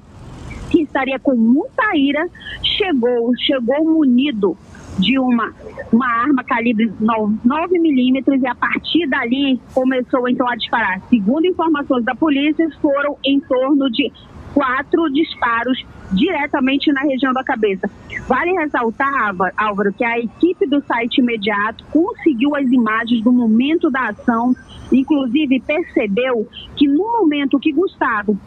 [0.70, 2.28] que estaria com muita ira
[2.62, 4.56] chegou, chegou munido
[4.98, 5.52] de uma,
[5.92, 11.00] uma arma calibre 9 milímetros e a partir dali começou então a disparar.
[11.08, 14.12] Segundo informações da polícia, foram em torno de
[14.52, 17.88] quatro disparos diretamente na região da cabeça.
[18.26, 24.08] Vale ressaltar, Álvaro, que a equipe do site imediato conseguiu as imagens do momento da
[24.08, 24.54] ação,
[24.92, 26.46] inclusive percebeu
[26.76, 28.38] que no momento que Gustavo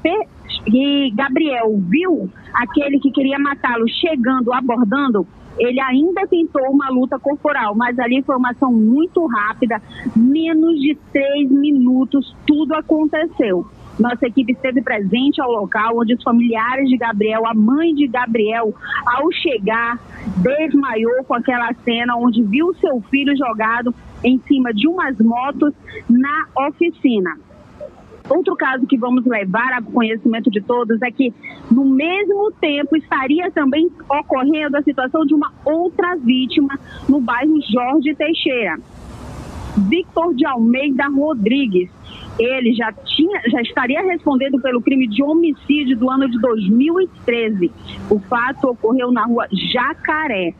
[0.67, 5.25] e Gabriel viu aquele que queria matá-lo chegando, abordando,
[5.57, 9.81] ele ainda tentou uma luta corporal, mas ali foi uma ação muito rápida,
[10.15, 13.65] menos de três minutos, tudo aconteceu.
[14.01, 18.73] Nossa equipe esteve presente ao local onde os familiares de Gabriel, a mãe de Gabriel,
[19.05, 19.99] ao chegar,
[20.37, 25.73] desmaiou com aquela cena onde viu seu filho jogado em cima de umas motos
[26.09, 27.37] na oficina.
[28.27, 31.33] Outro caso que vamos levar a conhecimento de todos é que,
[31.69, 38.15] no mesmo tempo, estaria também ocorrendo a situação de uma outra vítima no bairro Jorge
[38.15, 38.77] Teixeira.
[39.89, 41.89] Victor de Almeida Rodrigues,
[42.39, 47.71] ele já tinha, já estaria respondendo pelo crime de homicídio do ano de 2013.
[48.09, 50.53] O fato ocorreu na rua Jacaré.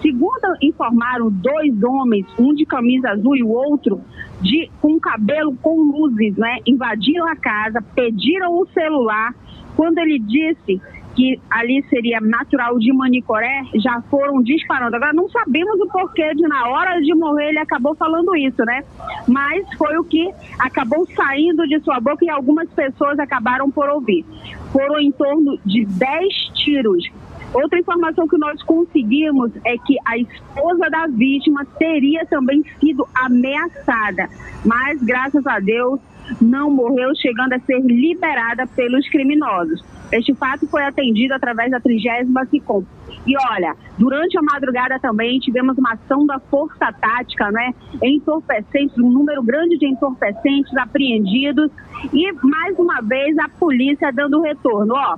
[0.00, 4.00] Segundo informaram dois homens, um de camisa azul e o outro
[4.40, 6.58] de com cabelo com luzes, né?
[6.66, 9.34] Invadiram a casa, pediram o celular.
[9.74, 10.80] Quando ele disse
[11.16, 14.94] que ali seria natural de Manicoré, já foram disparando.
[14.94, 18.84] Agora, não sabemos o porquê de, na hora de morrer, ele acabou falando isso, né?
[19.26, 24.26] Mas foi o que acabou saindo de sua boca e algumas pessoas acabaram por ouvir.
[24.70, 27.10] Foram em torno de 10 tiros.
[27.54, 34.28] Outra informação que nós conseguimos é que a esposa da vítima teria também sido ameaçada,
[34.64, 35.98] mas graças a Deus
[36.40, 39.82] não morreu, chegando a ser liberada pelos criminosos.
[40.12, 42.84] Este fato foi atendido através da 30 SICOM.
[43.26, 47.74] E olha, durante a madrugada também tivemos uma ação da Força Tática, né?
[48.02, 51.70] Entorpecentes, um número grande de entorpecentes apreendidos.
[52.12, 54.94] E mais uma vez a polícia dando retorno.
[54.94, 55.16] Ó,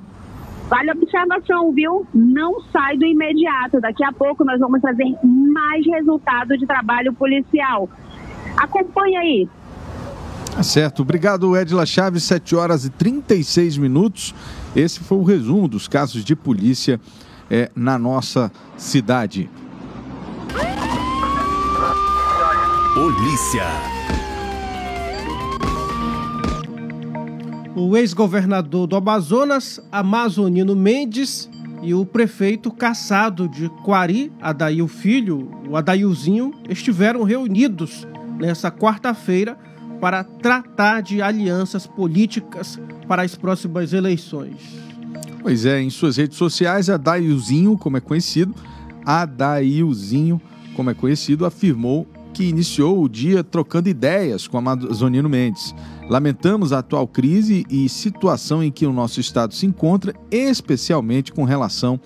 [0.69, 2.07] Vale a observação, viu?
[2.13, 3.81] Não sai do imediato.
[3.81, 7.89] Daqui a pouco nós vamos trazer mais resultado de trabalho policial.
[8.55, 9.49] Acompanhe aí.
[10.59, 11.03] Tá certo.
[11.03, 12.25] Obrigado, Edila Chaves.
[12.25, 14.35] 7 horas e 36 minutos.
[14.75, 17.01] Esse foi o resumo dos casos de polícia
[17.49, 19.49] é, na nossa cidade.
[22.93, 23.63] Polícia.
[27.77, 31.49] O ex-governador do Amazonas, Amazonino Mendes,
[31.85, 38.09] e o prefeito caçado de Quari, Adail Filho, o Adailzinho, estiveram reunidos
[38.41, 39.57] nessa quarta-feira
[40.01, 44.57] para tratar de alianças políticas para as próximas eleições.
[45.43, 48.55] Pois é, em suas redes sociais, Adailzinho, como é conhecido,
[49.05, 50.41] Adailzinho,
[50.75, 55.75] como é conhecido, afirmou que iniciou o dia trocando ideias com Amazonino Mendes.
[56.09, 61.45] Lamentamos a atual crise e situação em que o nosso estado se encontra, especialmente com
[61.45, 61.99] relação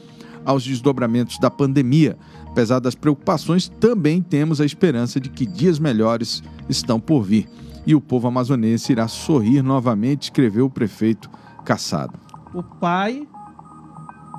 [0.45, 2.17] aos desdobramentos da pandemia.
[2.47, 7.49] Apesar das preocupações, também temos a esperança de que dias melhores estão por vir
[7.87, 11.31] e o povo amazonense irá sorrir novamente, escreveu o prefeito
[11.65, 12.19] Caçado.
[12.53, 13.27] O pai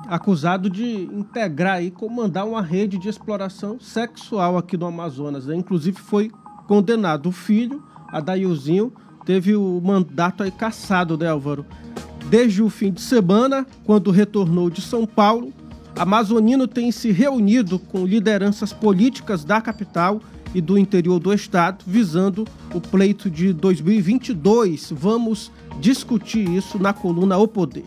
[0.08, 5.46] acusado de integrar e comandar uma rede de exploração sexual aqui no Amazonas.
[5.46, 5.56] Né?
[5.56, 6.30] Inclusive foi
[6.66, 7.28] condenado.
[7.28, 8.92] O filho, Adailzinho,
[9.24, 11.64] teve o mandato aí caçado, né, Álvaro?
[12.28, 15.52] Desde o fim de semana, quando retornou de São Paulo,
[15.96, 20.20] Amazonino tem se reunido com lideranças políticas da capital
[20.54, 24.92] e do interior do estado, visando o pleito de 2022.
[24.92, 27.84] Vamos discutir isso na coluna O Poder.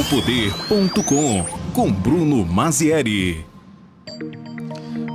[0.00, 3.44] Opoder.com com Bruno Mazieri.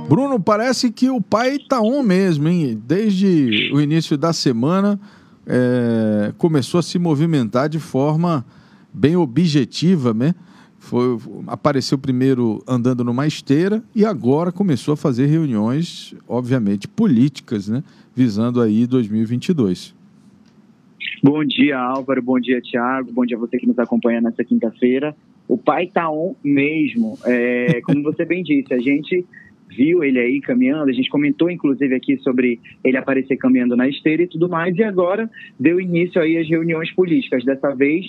[0.08, 2.80] Bruno, parece que o pai tá on mesmo, hein?
[2.86, 5.00] Desde o início da semana
[5.46, 8.44] é, começou a se movimentar de forma
[8.92, 10.34] bem objetiva, né?
[10.86, 11.18] Foi,
[11.48, 17.82] apareceu primeiro andando numa esteira e agora começou a fazer reuniões, obviamente, políticas, né?
[18.14, 19.92] Visando aí 2022.
[21.20, 22.22] Bom dia, Álvaro.
[22.22, 23.10] Bom dia, Tiago.
[23.12, 25.12] Bom dia a você que nos acompanha nessa quinta-feira.
[25.48, 27.18] O pai tá on mesmo.
[27.24, 29.26] É, como você bem disse, a gente
[29.68, 34.22] viu ele aí caminhando, a gente comentou inclusive aqui sobre ele aparecer caminhando na esteira
[34.22, 37.44] e tudo mais, e agora deu início aí às reuniões políticas.
[37.44, 38.06] Dessa vez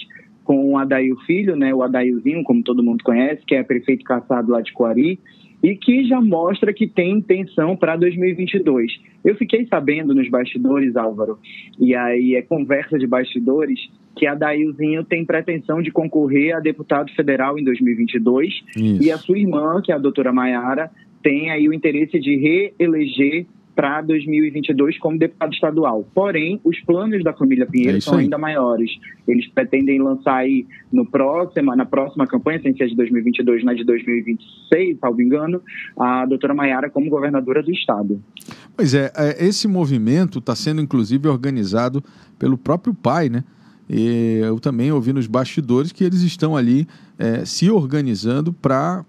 [0.47, 4.49] com o Adail Filho, né, o Adailzinho, como todo mundo conhece, que é prefeito caçado
[4.49, 5.19] lá de Coari,
[5.61, 8.93] e que já mostra que tem intenção para 2022.
[9.25, 11.37] Eu fiquei sabendo nos bastidores, Álvaro,
[11.77, 13.77] e aí é conversa de bastidores,
[14.15, 19.03] que a Dailzinho tem pretensão de concorrer a deputado federal em 2022 Isso.
[19.03, 20.89] e a sua irmã, que é a doutora Maiara,
[21.21, 23.45] tem aí o interesse de reeleger
[23.77, 26.03] para 2022 como deputado estadual.
[26.11, 28.89] Porém, os planos da família Pinheiro é são ainda maiores.
[29.27, 33.83] Eles pretendem lançar aí no próximo, na próxima campanha, sem ser de 2022, na de
[33.83, 35.61] 2026, salvo engano,
[35.95, 38.19] a doutora Maiara como governadora do estado.
[38.75, 42.03] Pois é, é esse movimento está sendo inclusive organizado
[42.39, 43.43] pelo próprio pai, né?
[43.87, 46.87] E eu também ouvi nos bastidores que eles estão ali
[47.19, 49.05] é, se organizando para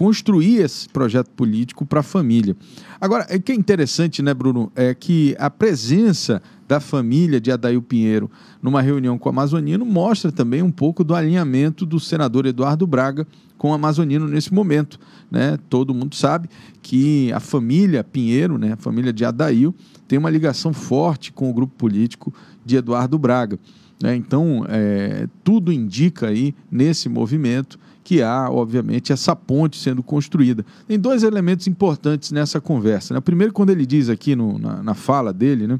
[0.00, 2.56] construir esse projeto político para a família.
[2.98, 7.82] Agora, o que é interessante, né, Bruno, é que a presença da família de Adail
[7.82, 8.30] Pinheiro
[8.62, 13.26] numa reunião com o Amazonino mostra também um pouco do alinhamento do senador Eduardo Braga
[13.58, 14.98] com o Amazonino nesse momento.
[15.30, 15.58] Né?
[15.68, 16.48] Todo mundo sabe
[16.80, 19.74] que a família Pinheiro, né, a família de Adail,
[20.08, 22.32] tem uma ligação forte com o grupo político
[22.64, 23.58] de Eduardo Braga.
[24.02, 24.16] Né?
[24.16, 27.78] Então, é, tudo indica aí nesse movimento
[28.10, 30.66] que há, obviamente, essa ponte sendo construída.
[30.88, 33.14] Tem dois elementos importantes nessa conversa.
[33.14, 33.20] Né?
[33.20, 35.78] Primeiro, quando ele diz aqui no, na, na fala dele, né,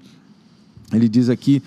[0.92, 1.60] Ele diz aqui.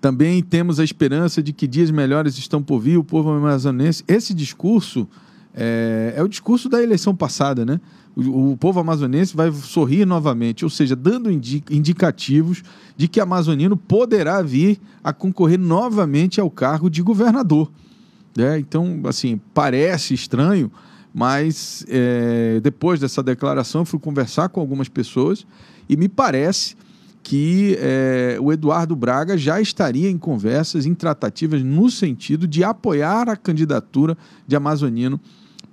[0.00, 4.02] Também temos a esperança de que dias melhores estão por vir, o povo amazonense.
[4.08, 5.06] Esse discurso
[5.54, 7.80] é, é o discurso da eleição passada, né?
[8.16, 12.64] O, o, povo amazonense vai sorrir novamente, ou seja, dando indi indicativos
[12.96, 17.70] de que amazonino poderá vir a concorrer novamente ao cargo de governador.
[18.38, 20.70] É, então, assim, parece estranho,
[21.12, 25.46] mas é, depois dessa declaração, fui conversar com algumas pessoas
[25.88, 26.76] e me parece
[27.22, 33.28] que é, o Eduardo Braga já estaria em conversas, em tratativas, no sentido de apoiar
[33.28, 34.16] a candidatura
[34.46, 35.20] de Amazonino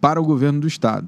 [0.02, 1.08] para o governo do Estado.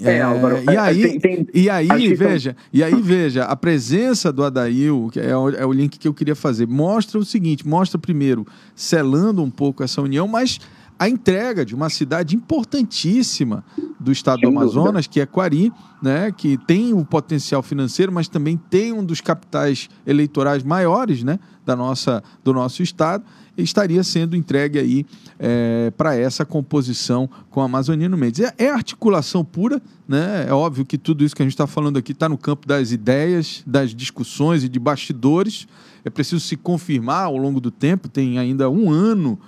[0.00, 4.42] É, Álvaro, e aí, tem, tem, e aí veja, e aí veja, a presença do
[4.42, 7.98] Adail, que é o, é o link que eu queria fazer, mostra o seguinte, mostra
[7.98, 10.58] primeiro selando um pouco essa união, mas
[10.98, 13.64] a entrega de uma cidade importantíssima
[13.98, 15.08] do estado Sem do Amazonas, dúvida.
[15.10, 19.88] que é Quari, né, que tem o potencial financeiro, mas também tem um dos capitais
[20.06, 23.24] eleitorais maiores né, da nossa, do nosso estado,
[23.56, 25.06] estaria sendo entregue aí
[25.38, 28.40] é, para essa composição com Amazonino Mendes.
[28.40, 30.46] É, é, articulação pura, né?
[30.48, 32.92] É óbvio que tudo isso que a gente está falando aqui está no campo das
[32.92, 35.66] ideias, das discussões e de bastidores.
[36.04, 39.38] É preciso se confirmar ao longo do tempo, tem ainda um ano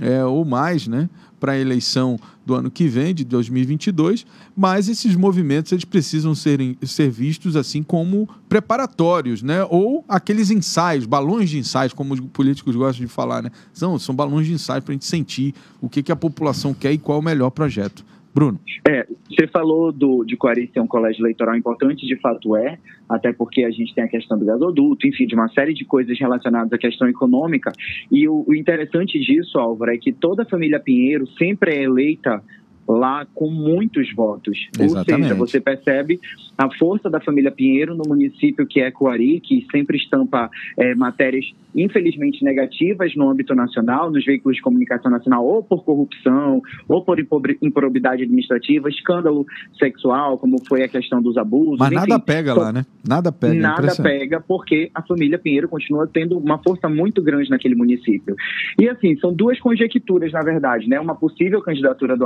[0.00, 4.26] é, ou mais, né, para a eleição do ano que vem, de 2022,
[4.56, 9.64] mas esses movimentos eles precisam serem, ser vistos assim como preparatórios, né?
[9.70, 13.42] ou aqueles ensaios, balões de ensaios, como os políticos gostam de falar.
[13.42, 13.50] Né?
[13.72, 16.92] São, são balões de ensaio para a gente sentir o que, que a população quer
[16.92, 18.04] e qual é o melhor projeto.
[18.34, 18.58] Bruno.
[18.88, 22.78] É, você falou do, de Coari ser um colégio eleitoral importante, de fato é,
[23.08, 26.18] até porque a gente tem a questão do gasoduto, enfim, de uma série de coisas
[26.18, 27.72] relacionadas à questão econômica.
[28.10, 32.42] E o, o interessante disso, Álvaro, é que toda a família Pinheiro sempre é eleita
[32.88, 34.68] lá com muitos votos.
[34.78, 35.12] Exatamente.
[35.12, 36.20] Ou seja, você percebe
[36.56, 41.44] a força da família Pinheiro no município que é Coari, que sempre estampa é, matérias
[41.74, 47.18] infelizmente negativas no âmbito nacional, nos veículos de comunicação nacional, ou por corrupção, ou por
[47.62, 49.46] improbidade administrativa, escândalo
[49.78, 51.78] sexual, como foi a questão dos abusos.
[51.78, 52.84] Mas enfim, nada pega lá, né?
[53.06, 53.54] Nada pega.
[53.54, 58.36] Nada pega, porque a família Pinheiro continua tendo uma força muito grande naquele município.
[58.78, 61.00] E assim, são duas conjecturas, na verdade, né?
[61.00, 62.24] Uma possível candidatura do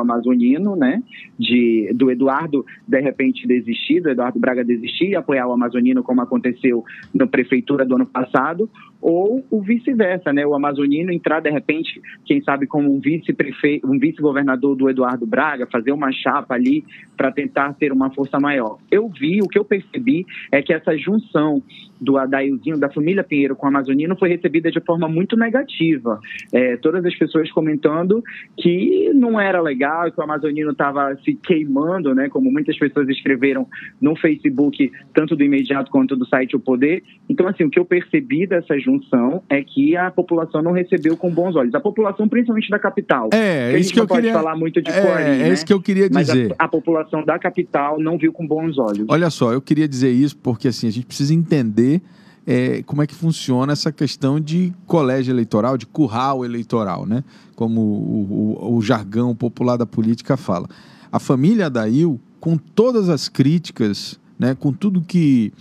[0.76, 1.03] Né?
[1.38, 6.20] De, do Eduardo, de repente, desistir, do Eduardo Braga desistir e apoiar o Amazonino, como
[6.20, 6.84] aconteceu
[7.14, 8.70] na prefeitura do ano passado,
[9.01, 10.47] ou o vice-versa, né?
[10.47, 15.66] O Amazonino entrar, de repente, quem sabe, como um vice-prefeito, um vice-governador do Eduardo Braga,
[15.66, 16.84] fazer uma chapa ali
[17.16, 18.78] para tentar ter uma força maior.
[18.90, 21.62] Eu vi, o que eu percebi é que essa junção
[22.01, 26.20] do Adailzinho, da família Pinheiro com o Amazonino foi recebida de forma muito negativa.
[26.53, 28.22] É, todas as pessoas comentando
[28.57, 33.66] que não era legal, que o Amazonino estava se queimando, né, como muitas pessoas escreveram
[34.01, 37.03] no Facebook, tanto do imediato quanto do site O Poder.
[37.28, 41.30] Então, assim, o que eu percebi dessa junção é que a população não recebeu com
[41.30, 41.74] bons olhos.
[41.74, 43.30] A população, principalmente da capital.
[43.32, 46.09] É, é isso que eu queria falar muito de é, é isso que eu queria
[46.09, 46.55] dizer.
[46.59, 49.07] A, a população da capital não viu com bons olhos.
[49.09, 52.01] Olha só, eu queria dizer isso porque assim a gente precisa entender
[52.47, 57.24] é, como é que funciona essa questão de colégio eleitoral, de curral eleitoral, né?
[57.57, 60.68] como o, o, o jargão popular da política fala.
[61.11, 65.53] A família Adail, com todas as críticas, né, com tudo que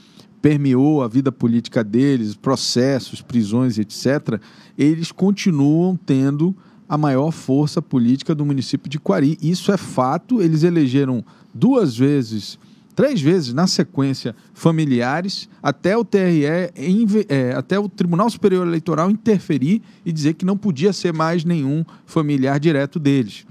[0.41, 4.39] permeou a vida política deles, processos, prisões, etc.,
[4.77, 6.55] eles continuam tendo
[6.87, 9.39] a maior força política do município de Quari.
[9.41, 11.23] Isso é fato, eles elegeram
[11.53, 12.59] duas vezes
[12.95, 19.81] três vezes na sequência familiares até o TRE, é, até o Tribunal Superior Eleitoral interferir
[20.05, 23.45] e dizer que não podia ser mais nenhum familiar direto deles.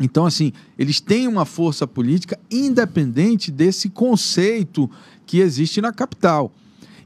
[0.00, 4.90] Então, assim, eles têm uma força política independente desse conceito
[5.24, 6.52] que existe na capital.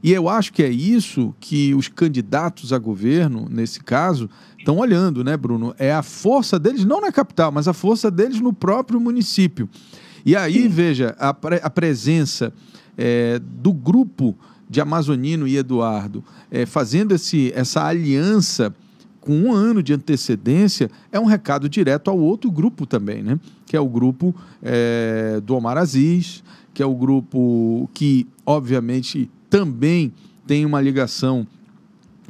[0.03, 5.23] E eu acho que é isso que os candidatos a governo, nesse caso, estão olhando,
[5.23, 5.75] né, Bruno?
[5.77, 9.69] É a força deles, não na capital, mas a força deles no próprio município.
[10.25, 10.67] E aí, Sim.
[10.67, 12.53] veja, a, a presença
[12.97, 14.35] é, do grupo
[14.69, 18.73] de Amazonino e Eduardo é, fazendo esse, essa aliança
[19.19, 23.39] com um ano de antecedência é um recado direto ao outro grupo também, né?
[23.65, 26.43] que é o grupo é, do Omar Aziz,
[26.73, 30.11] que é o grupo que, obviamente, também
[30.47, 31.45] tem uma ligação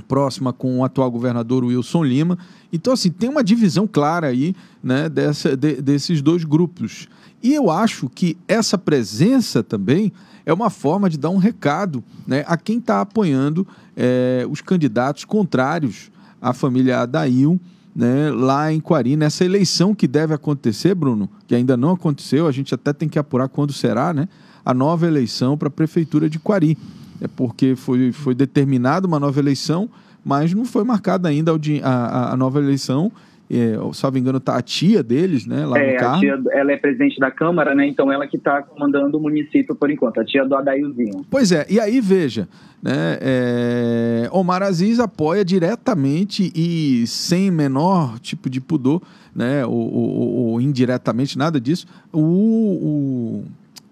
[0.08, 2.38] próxima com o atual governador Wilson Lima.
[2.74, 7.08] Então, assim, tem uma divisão clara aí né, dessa, de, desses dois grupos.
[7.42, 10.12] E eu acho que essa presença também
[10.46, 15.26] é uma forma de dar um recado né, a quem está apoiando é, os candidatos
[15.26, 16.12] contrários
[16.42, 17.60] à família Adail
[17.96, 22.52] né, lá em Quari, nessa eleição que deve acontecer, Bruno, que ainda não aconteceu, a
[22.52, 24.28] gente até tem que apurar quando será, né,
[24.64, 26.78] a nova eleição para a Prefeitura de Quari.
[27.20, 29.89] é porque foi, foi determinada uma nova eleição,
[30.24, 33.12] mas não foi marcada ainda a, a, a nova eleição
[33.54, 35.66] é, salvo engano, está a tia deles, né?
[35.66, 36.20] Lá é, no carro.
[36.22, 37.86] Tia, ela é presidente da Câmara, né?
[37.86, 41.26] Então ela que está comandando o município por enquanto, a tia do Adailzinho.
[41.30, 42.47] Pois é, e aí veja,
[42.82, 43.18] né?
[43.20, 49.02] É, Omar Aziz apoia diretamente e sem menor tipo de pudor,
[49.36, 49.66] né?
[49.66, 53.45] Ou, ou, ou indiretamente, nada disso, o, o,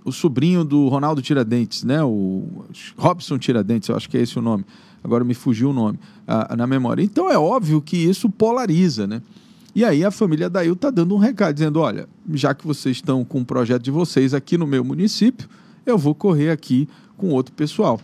[0.05, 2.01] o, sobrinho do Ronaldo Tiradentes, né?
[2.01, 2.43] O
[2.97, 4.63] Robson Tiradentes, eu acho que é esse o nome.
[5.03, 7.03] Agora me fugiu o nome a, na memória.
[7.03, 9.21] Então é óbvio que isso polariza, né?
[9.75, 13.23] E aí a família Dail está dando um recado, dizendo: olha, já que vocês estão
[13.23, 15.47] com o projeto de vocês aqui no meu município,
[15.85, 17.99] eu vou correr aqui com outro pessoal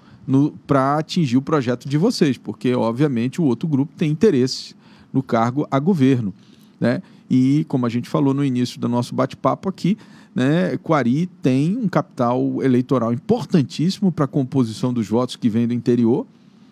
[0.66, 4.76] para atingir o projeto de vocês, porque obviamente o outro grupo tem interesse
[5.13, 6.34] no cargo a governo.
[6.80, 7.01] Né?
[7.30, 9.97] E como a gente falou no início do nosso bate-papo aqui,
[10.34, 15.74] né, Quari tem um capital eleitoral importantíssimo para a composição dos votos que vem do
[15.74, 16.26] interior.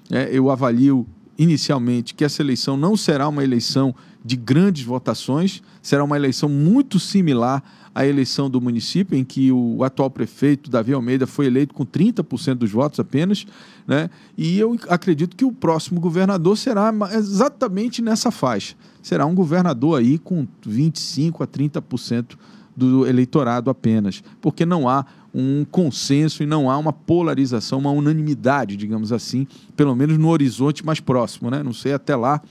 [0.10, 0.28] Né?
[0.32, 1.08] Eu avalio
[1.38, 7.00] inicialmente que essa eleição não será uma eleição de grandes votações, será uma eleição muito
[7.00, 7.64] similar
[7.94, 12.56] à eleição do município, em que o atual prefeito, Davi Almeida, foi eleito com 30%
[12.56, 13.46] dos votos apenas,
[13.86, 14.10] né?
[14.38, 18.76] e eu acredito que o próximo governador será exatamente nessa faixa.
[19.02, 22.38] Será um governador aí com 25% a 30%
[22.76, 28.78] do eleitorado apenas, porque não há um consenso e não há uma polarização, uma unanimidade,
[28.78, 31.64] digamos assim, pelo menos no horizonte mais próximo, né?
[31.64, 32.42] Não sei até lá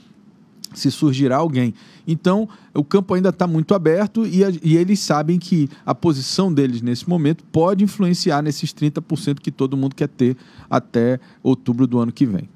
[0.75, 1.75] se surgirá alguém.
[2.07, 6.53] Então, o campo ainda está muito aberto e, a, e, eles sabem que a posição
[6.53, 10.37] deles nesse momento pode influenciar nesses 30% que todo mundo quer ter
[10.69, 12.49] até outubro do ano que vem.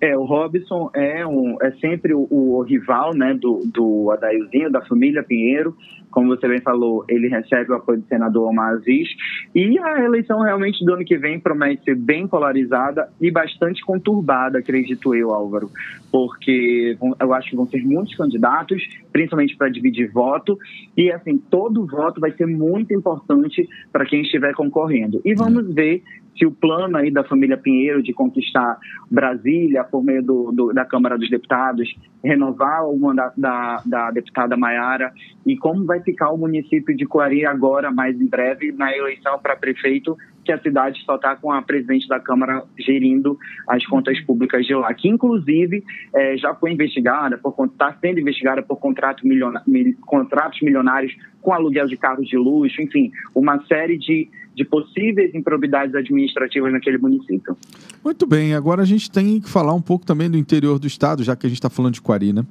[0.00, 4.80] É, o Robson é, um, é sempre o, o rival né, do, do Adailzinho, da
[4.82, 5.76] família Pinheiro.
[6.10, 9.08] Como você bem falou, ele recebe o apoio do senador Omar Aziz.
[9.54, 14.58] E a eleição realmente do ano que vem promete ser bem polarizada e bastante conturbada,
[14.58, 15.70] acredito eu, Álvaro.
[16.10, 18.82] Porque eu acho que vão ser muitos candidatos,
[19.12, 20.58] principalmente para dividir voto.
[20.96, 25.20] E, assim, todo voto vai ser muito importante para quem estiver concorrendo.
[25.24, 26.02] E vamos ver
[26.36, 28.78] se o plano aí da família Pinheiro de conquistar
[29.10, 31.88] Brasília por meio do, do, da Câmara dos Deputados,
[32.22, 35.12] renovar o mandato da, da deputada Maiara
[35.44, 39.56] e como vai ficar o município de Coari agora, mais em breve, na eleição para
[39.56, 44.66] prefeito, que a cidade só está com a presidente da Câmara gerindo as contas públicas
[44.66, 50.60] de lá, que inclusive é, já foi investigada, está sendo investigada por contrato milionário, contratos
[50.62, 56.72] milionários com aluguel de carros de luxo, enfim, uma série de de possíveis improbidades administrativas
[56.72, 57.56] naquele município.
[58.04, 61.22] Muito bem, agora a gente tem que falar um pouco também do interior do estado,
[61.22, 62.44] já que a gente está falando de Quari, né?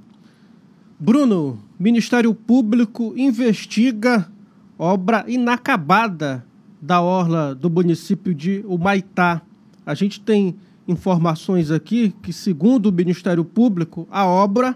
[0.99, 4.29] Bruno, Ministério Público investiga
[4.77, 6.45] obra inacabada
[6.81, 9.41] da orla do município de Humaitá.
[9.85, 10.55] A gente tem
[10.87, 14.75] informações aqui que, segundo o Ministério Público, a obra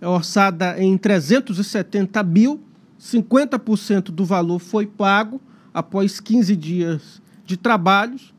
[0.00, 2.60] é orçada em 370 mil,
[3.00, 5.40] 50% do valor foi pago
[5.72, 8.34] após 15 dias de trabalhos,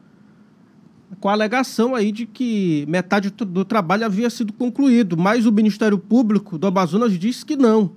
[1.20, 5.98] com a alegação aí de que metade do trabalho havia sido concluído, mas o Ministério
[5.98, 7.92] Público do Amazonas disse que não,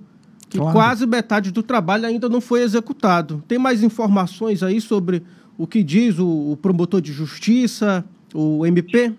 [0.49, 0.73] que claro.
[0.73, 3.43] quase metade do trabalho ainda não foi executado.
[3.47, 5.23] Tem mais informações aí sobre
[5.57, 9.13] o que diz o, o promotor de justiça, o MP?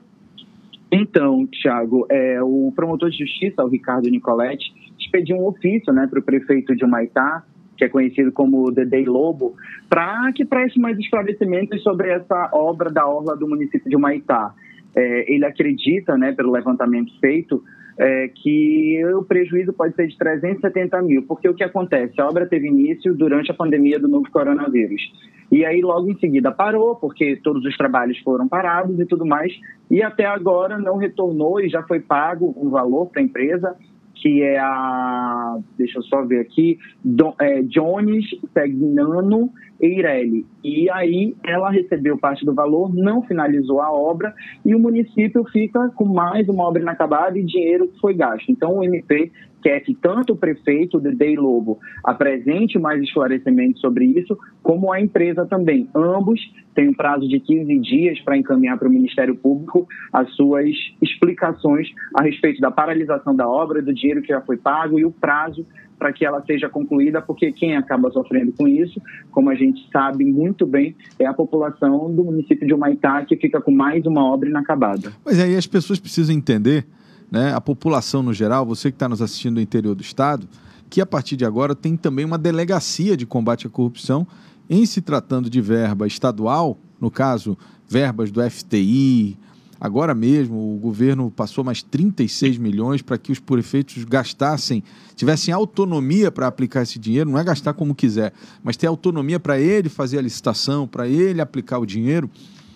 [0.91, 6.19] Então, Tiago, é, o promotor de justiça, o Ricardo Nicoletti, expediu um ofício né, para
[6.19, 7.45] o prefeito de Humaitá,
[7.79, 9.55] que é conhecido como Dedei Lobo,
[9.89, 14.53] para que preste mais esclarecimentos sobre essa obra da orla do município de Humaitá.
[14.95, 17.63] É, ele acredita, né, pelo levantamento feito,
[17.97, 22.21] é, que o prejuízo pode ser de 370 mil, porque o que acontece?
[22.21, 25.03] A obra teve início durante a pandemia do novo coronavírus.
[25.51, 29.53] E aí, logo em seguida, parou, porque todos os trabalhos foram parados e tudo mais,
[29.91, 33.75] e até agora não retornou e já foi pago um valor para a empresa
[34.21, 40.45] que é a, deixa eu só ver aqui, Don, é, Jones Segnano Eireli.
[40.63, 45.89] E aí ela recebeu parte do valor, não finalizou a obra e o município fica
[45.95, 48.51] com mais uma obra inacabada e dinheiro que foi gasto.
[48.51, 49.31] Então o MP
[49.63, 55.01] quer que tanto o prefeito de Dei Lobo apresente mais esclarecimentos sobre isso, como a
[55.01, 55.89] empresa também.
[55.95, 56.41] Ambos
[56.75, 60.71] têm um prazo de 15 dias para encaminhar para o Ministério Público as suas
[61.03, 65.11] explicações a respeito da paralisação da obra, do dinheiro que já foi pago e o
[65.11, 65.67] prazo
[65.99, 70.25] para que ela seja concluída, porque quem acaba sofrendo com isso, como a gente sabe
[70.25, 74.49] muito bem, é a população do município de Humaitá, que fica com mais uma obra
[74.49, 75.13] inacabada.
[75.25, 76.87] Mas aí as pessoas precisam entender
[77.31, 80.49] né, a população no geral, você que está nos assistindo no interior do estado,
[80.89, 84.27] que a partir de agora tem também uma delegacia de combate à corrupção,
[84.71, 87.57] em se tratando de verba estadual, no caso,
[87.89, 89.37] verbas do FTI.
[89.81, 94.83] Agora mesmo, o governo passou mais 36 milhões para que os prefeitos gastassem,
[95.15, 99.61] tivessem autonomia para aplicar esse dinheiro, não é gastar como quiser, mas ter autonomia para
[99.61, 102.29] ele fazer a licitação, para ele aplicar o dinheiro.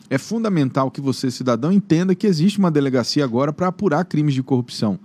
[0.08, 4.42] É fundamental que você, cidadão, entenda que existe uma delegacia agora para apurar crimes de
[4.42, 4.98] corrupção.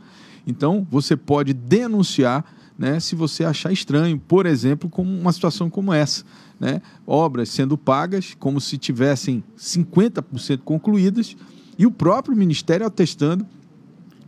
[0.45, 2.45] Então, você pode denunciar
[2.77, 6.23] né, se você achar estranho, por exemplo, como uma situação como essa.
[6.59, 6.81] Né?
[7.07, 11.35] Obras sendo pagas como se tivessem 50% concluídas
[11.77, 13.45] e o próprio Ministério atestando,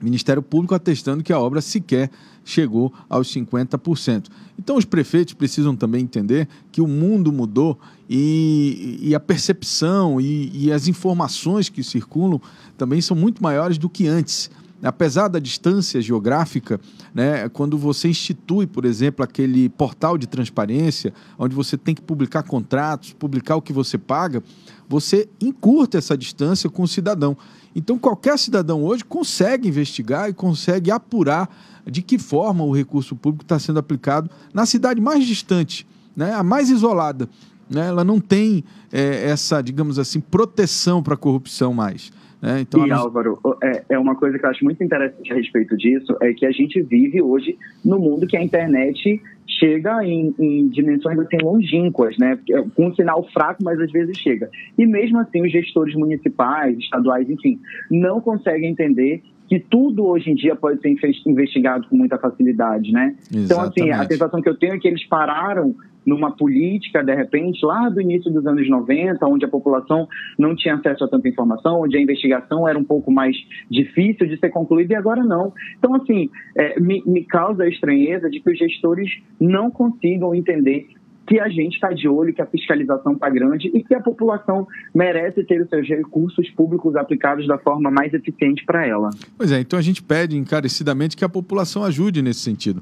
[0.02, 2.10] Ministério Público atestando que a obra sequer
[2.46, 4.28] chegou aos 50%.
[4.58, 7.78] Então, os prefeitos precisam também entender que o mundo mudou
[8.10, 12.42] e, e a percepção e, e as informações que circulam
[12.78, 14.50] também são muito maiores do que antes
[14.82, 16.80] apesar da distância geográfica,
[17.14, 22.44] né, quando você institui, por exemplo, aquele portal de transparência, onde você tem que publicar
[22.44, 24.42] contratos, publicar o que você paga,
[24.90, 27.38] você encurta essa distância com o cidadão.
[27.76, 31.48] Então, qualquer cidadão hoje consegue investigar e consegue apurar
[31.86, 36.42] de que forma o recurso público está sendo aplicado na cidade mais distante, né, a
[36.42, 37.30] mais isolada.
[37.70, 42.12] Né, ela não tem é, essa, digamos assim, proteção para a corrupção mais.
[42.42, 45.76] É, então, e, Álvaro, é, é, uma coisa que eu acho muito interessante a respeito
[45.76, 49.22] disso, é que a gente vive hoje no mundo que a internet
[49.60, 52.40] chega em, em dimensões assim longínquas, né?
[52.76, 54.50] Com um sinal fraco, mas às vezes chega.
[54.78, 57.60] E mesmo assim, os gestores municipais, estaduais, enfim,
[57.92, 63.16] não conseguem entender que tudo hoje em dia pode ser investigado com muita facilidade, né?
[63.32, 63.46] Exatamente.
[63.46, 65.76] Então, assim, a sensação que eu tenho é que eles pararam
[66.10, 70.08] numa política, de repente, lá do início dos anos 90, onde a população
[70.38, 73.36] não tinha acesso a tanta informação, onde a investigação era um pouco mais
[73.70, 75.54] difícil de ser concluída, e agora não.
[75.78, 80.88] Então, assim, é, me, me causa a estranheza de que os gestores não consigam entender
[81.30, 84.68] que a gente está de olho, que a fiscalização está grande e que a população
[84.94, 89.12] merece ter os seus recursos públicos aplicados da forma mais eficiente para ela.
[89.38, 92.82] Pois é, então a gente pede encarecidamente que a população ajude nesse sentido.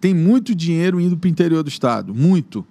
[0.00, 2.64] Tem muito dinheiro indo para o interior do Estado, muito.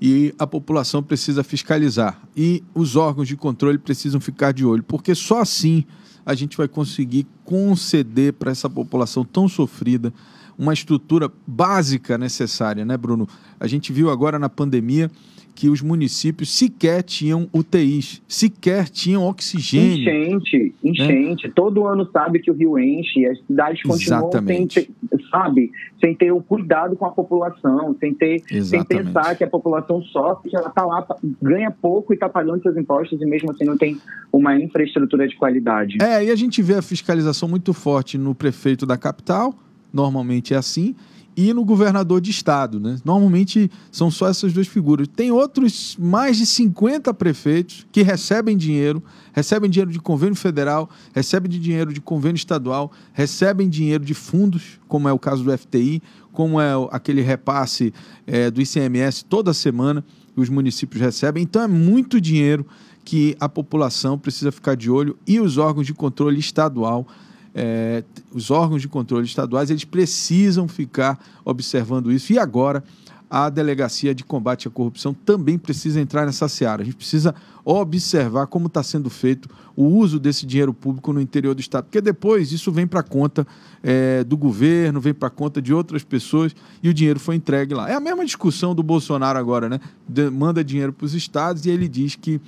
[0.00, 2.20] E a população precisa fiscalizar.
[2.36, 5.84] E os órgãos de controle precisam ficar de olho, porque só assim
[6.26, 10.12] a gente vai conseguir conceder para essa população tão sofrida
[10.58, 13.28] uma estrutura básica necessária, né, Bruno?
[13.58, 15.10] A gente viu agora na pandemia
[15.54, 20.00] que os municípios sequer tinham UTIs, sequer tinham oxigênio.
[20.00, 20.90] Enchente, né?
[20.90, 21.46] enchente.
[21.46, 21.52] Né?
[21.54, 24.90] Todo ano sabe que o rio enche e as cidades continuam sem ter,
[25.30, 30.02] sabe, sem ter o cuidado com a população, sem ter, sem pensar que a população
[30.02, 31.06] sofre, que ela está lá,
[31.40, 33.96] ganha pouco e está pagando seus impostos e mesmo assim não tem
[34.32, 35.98] uma infraestrutura de qualidade.
[36.02, 39.54] É, e a gente vê a fiscalização muito forte no prefeito da capital,
[39.92, 40.96] normalmente é assim,
[41.36, 42.78] e no governador de estado.
[42.78, 42.96] Né?
[43.04, 45.08] Normalmente são só essas duas figuras.
[45.08, 51.50] Tem outros mais de 50 prefeitos que recebem dinheiro, recebem dinheiro de convênio federal, recebem
[51.50, 56.02] de dinheiro de convênio estadual, recebem dinheiro de fundos, como é o caso do FTI,
[56.32, 57.92] como é aquele repasse
[58.26, 60.04] é, do ICMS toda semana
[60.34, 61.42] que os municípios recebem.
[61.42, 62.66] Então é muito dinheiro
[63.04, 67.06] que a população precisa ficar de olho e os órgãos de controle estadual
[67.54, 68.02] é,
[68.32, 72.32] os órgãos de controle estaduais eles precisam ficar observando isso.
[72.32, 72.82] E agora
[73.30, 76.82] a Delegacia de Combate à Corrupção também precisa entrar nessa seara.
[76.82, 77.34] A gente precisa
[77.64, 82.00] observar como está sendo feito o uso desse dinheiro público no interior do Estado, porque
[82.00, 83.46] depois isso vem para conta
[83.82, 87.90] é, do governo, vem para conta de outras pessoas e o dinheiro foi entregue lá.
[87.90, 89.80] É a mesma discussão do Bolsonaro agora, né?
[90.08, 92.40] De, manda dinheiro para os estados e ele diz que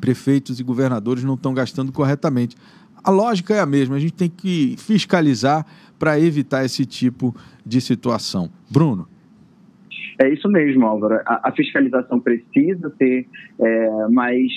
[0.00, 2.56] prefeitos e governadores não estão gastando corretamente
[3.04, 5.66] a lógica é a mesma, a gente tem que fiscalizar
[5.98, 7.34] para evitar esse tipo
[7.64, 8.50] de situação.
[8.70, 9.08] Bruno.
[10.18, 11.20] É isso mesmo, Álvaro.
[11.26, 13.26] A, a fiscalização precisa ser
[13.60, 14.52] é, mais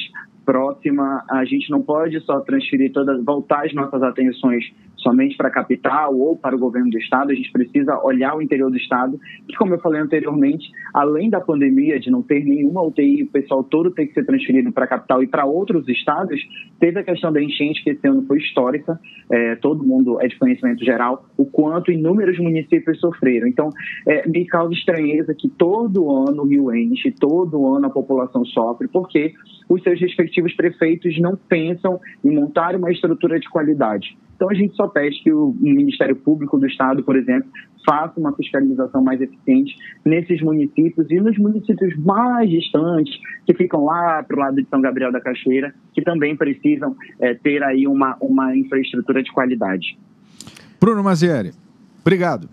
[0.46, 1.24] próxima.
[1.30, 4.64] A gente não pode só transferir todas, voltar as nossas atenções
[5.06, 8.42] somente para a capital ou para o governo do estado, a gente precisa olhar o
[8.42, 12.82] interior do estado, que como eu falei anteriormente, além da pandemia de não ter nenhuma
[12.82, 16.42] UTI, o pessoal todo tem que ser transferido para a capital e para outros estados,
[16.80, 19.00] teve a questão da enchente que esse ano foi histórica,
[19.32, 23.48] é, todo mundo é de conhecimento geral, o quanto inúmeros municípios sofreram.
[23.48, 23.70] Então,
[24.08, 28.88] é, me causa estranheza que todo ano o Rio enche, todo ano a população sofre,
[28.88, 29.34] porque
[29.70, 34.18] os seus respectivos prefeitos não pensam em montar uma estrutura de qualidade.
[34.36, 37.50] Então, a gente só pede que o Ministério Público do Estado, por exemplo,
[37.86, 44.24] faça uma fiscalização mais eficiente nesses municípios e nos municípios mais distantes, que ficam lá
[44.24, 48.18] para o lado de São Gabriel da Cachoeira, que também precisam é, ter aí uma,
[48.20, 49.98] uma infraestrutura de qualidade.
[50.80, 51.52] Bruno Mazieri,
[52.02, 52.50] obrigado.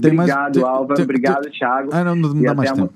[0.00, 0.68] Tem obrigado, mais...
[0.68, 0.94] Álvaro.
[0.94, 1.04] Tem...
[1.04, 1.90] obrigado, Thiago.
[1.92, 2.92] Ah, não, não dá mais tempo.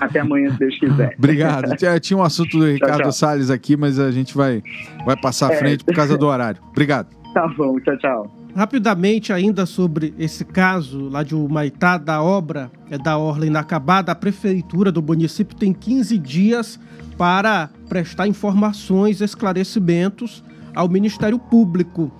[0.00, 1.14] Até amanhã, se Deus quiser.
[1.18, 1.74] Obrigado.
[1.76, 3.12] Tinha, tinha um assunto do Ricardo tchau.
[3.12, 4.62] Salles aqui, mas a gente vai,
[5.04, 5.58] vai passar à É.
[5.58, 6.60] frente por causa do horário.
[6.70, 7.08] Obrigado.
[7.32, 8.36] Tá bom, tchau, tchau.
[8.56, 14.14] Rapidamente, ainda sobre esse caso lá de Humaitá, da obra é da Orla inacabada, a
[14.14, 16.78] prefeitura do município tem 15 dias
[17.18, 22.12] para prestar informações, esclarecimentos ao Ministério Público.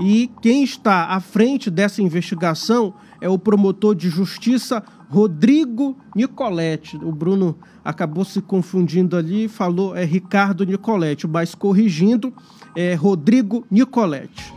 [0.00, 6.96] E quem está à frente dessa investigação é o promotor de justiça Rodrigo Nicoletti.
[6.96, 12.34] O Bruno acabou se confundindo ali, falou é Ricardo Nicoletti, mas corrigindo
[12.74, 14.52] é Rodrigo Nicoletti.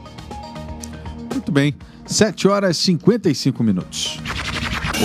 [1.32, 1.76] Muito bem.
[2.07, 4.20] 7 horas e 55 minutos.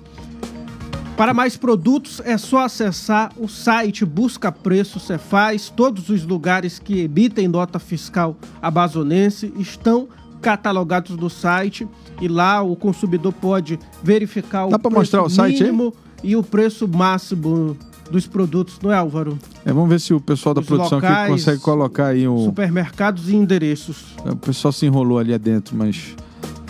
[1.20, 5.68] Para mais produtos é só acessar o site Busca Preço Cefaz.
[5.68, 10.08] Todos os lugares que emitem nota fiscal amazonense estão
[10.40, 11.86] catalogados no site
[12.22, 15.92] e lá o consumidor pode verificar o Dá preço mostrar o site mínimo
[16.24, 17.76] e o preço máximo
[18.10, 19.38] dos produtos, não é Álvaro?
[19.66, 22.38] É, vamos ver se o pessoal da Os produção aqui locais, consegue colocar aí o.
[22.38, 24.16] Supermercados e endereços.
[24.24, 26.16] O pessoal se enrolou ali adentro, mas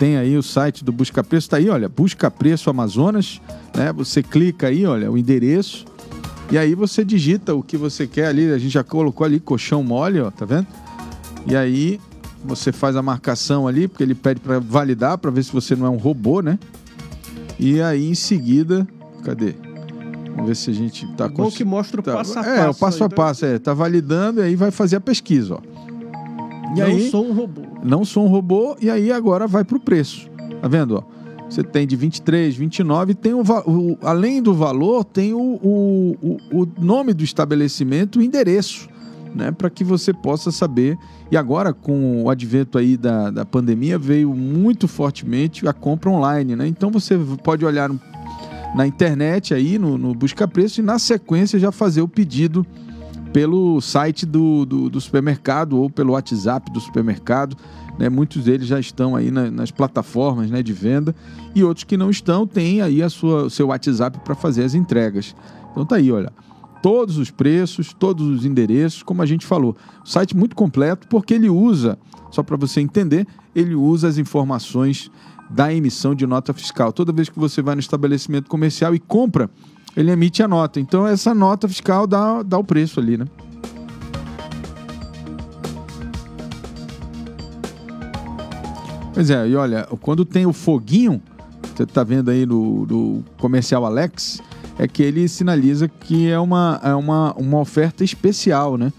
[0.01, 3.39] tem aí o site do Busca Preço, tá aí, olha, Busca Preço Amazonas,
[3.77, 3.93] né?
[3.93, 5.85] Você clica aí, olha, o endereço,
[6.51, 9.83] e aí você digita o que você quer ali, a gente já colocou ali colchão
[9.83, 10.65] mole, ó, tá vendo?
[11.45, 11.99] E aí
[12.43, 15.85] você faz a marcação ali, porque ele pede para validar, para ver se você não
[15.85, 16.57] é um robô, né?
[17.59, 18.87] E aí em seguida,
[19.23, 19.53] cadê?
[20.31, 22.49] Vamos ver se a gente tá cons- que mostra o Tá, passo a passo.
[22.49, 23.59] É, o passo a então, passo, é.
[23.59, 25.80] Tá validando e aí vai fazer a pesquisa, ó.
[26.75, 27.61] E Não aí, sou um robô.
[27.83, 30.29] não sou um robô, e aí agora vai pro preço.
[30.61, 31.03] Tá vendo, ó?
[31.49, 36.15] Você tem de 23, 29, tem o, o- além do valor, tem o, o,
[36.51, 38.87] o, o nome do estabelecimento, o endereço,
[39.35, 39.51] né?
[39.51, 40.97] Para que você possa saber.
[41.29, 46.55] E agora, com o advento aí da, da pandemia, veio muito fortemente a compra online,
[46.55, 46.67] né?
[46.67, 47.89] Então você pode olhar
[48.73, 52.65] na internet aí, no, no Busca Preço, e na sequência já fazer o pedido
[53.33, 57.55] pelo site do, do, do supermercado ou pelo WhatsApp do supermercado.
[57.97, 58.09] Né?
[58.09, 61.15] Muitos deles já estão aí na- nas plataformas né, de venda
[61.55, 64.73] e outros que não estão têm aí a sua, o seu WhatsApp para fazer as
[64.73, 65.35] entregas.
[65.71, 66.31] Então tá aí, olha.
[66.81, 69.77] Todos os preços, todos os endereços, como a gente falou.
[70.03, 71.95] O site muito completo porque ele usa,
[72.31, 75.11] só para você entender, ele usa as informações
[75.47, 76.91] da emissão de nota fiscal.
[76.91, 79.47] Toda vez que você vai no estabelecimento comercial e compra,
[79.95, 80.79] ele emite a nota.
[80.79, 83.25] Então essa nota fiscal dá, dá o preço ali, né?
[89.13, 91.21] Pois é, e olha, quando tem o foguinho,
[91.75, 94.41] você tá vendo aí no, no comercial Alex,
[94.79, 98.91] é que ele sinaliza que é uma, é uma, uma oferta especial, né?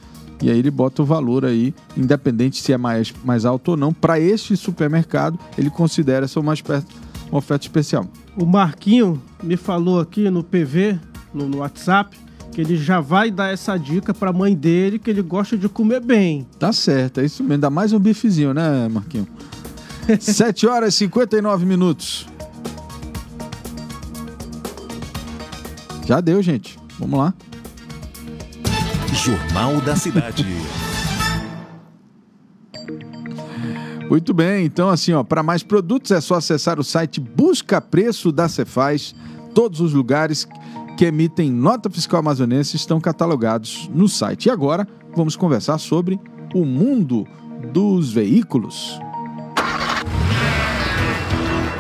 [0.43, 3.93] E aí ele bota o valor aí, independente se é mais, mais alto ou não.
[3.93, 6.55] Para este supermercado, ele considera essa uma,
[7.31, 8.07] uma oferta especial.
[8.37, 10.99] O Marquinho me falou aqui no PV,
[11.35, 12.17] no, no WhatsApp,
[12.53, 16.01] que ele já vai dar essa dica pra mãe dele, que ele gosta de comer
[16.01, 16.47] bem.
[16.59, 17.63] Tá certo, é isso mesmo.
[17.63, 19.27] Dá mais um bifezinho, né, Marquinho?
[20.21, 22.27] 7 horas e 59 minutos.
[26.07, 26.79] Já deu, gente.
[26.99, 27.35] Vamos lá.
[29.15, 30.45] Jornal da Cidade.
[34.09, 38.31] Muito bem, então assim, ó, para mais produtos é só acessar o site Busca Preço
[38.31, 39.15] da Cefaz.
[39.55, 40.47] Todos os lugares
[40.97, 44.47] que emitem nota fiscal amazonense estão catalogados no site.
[44.47, 46.19] E agora vamos conversar sobre
[46.55, 47.27] o mundo
[47.73, 48.99] dos veículos.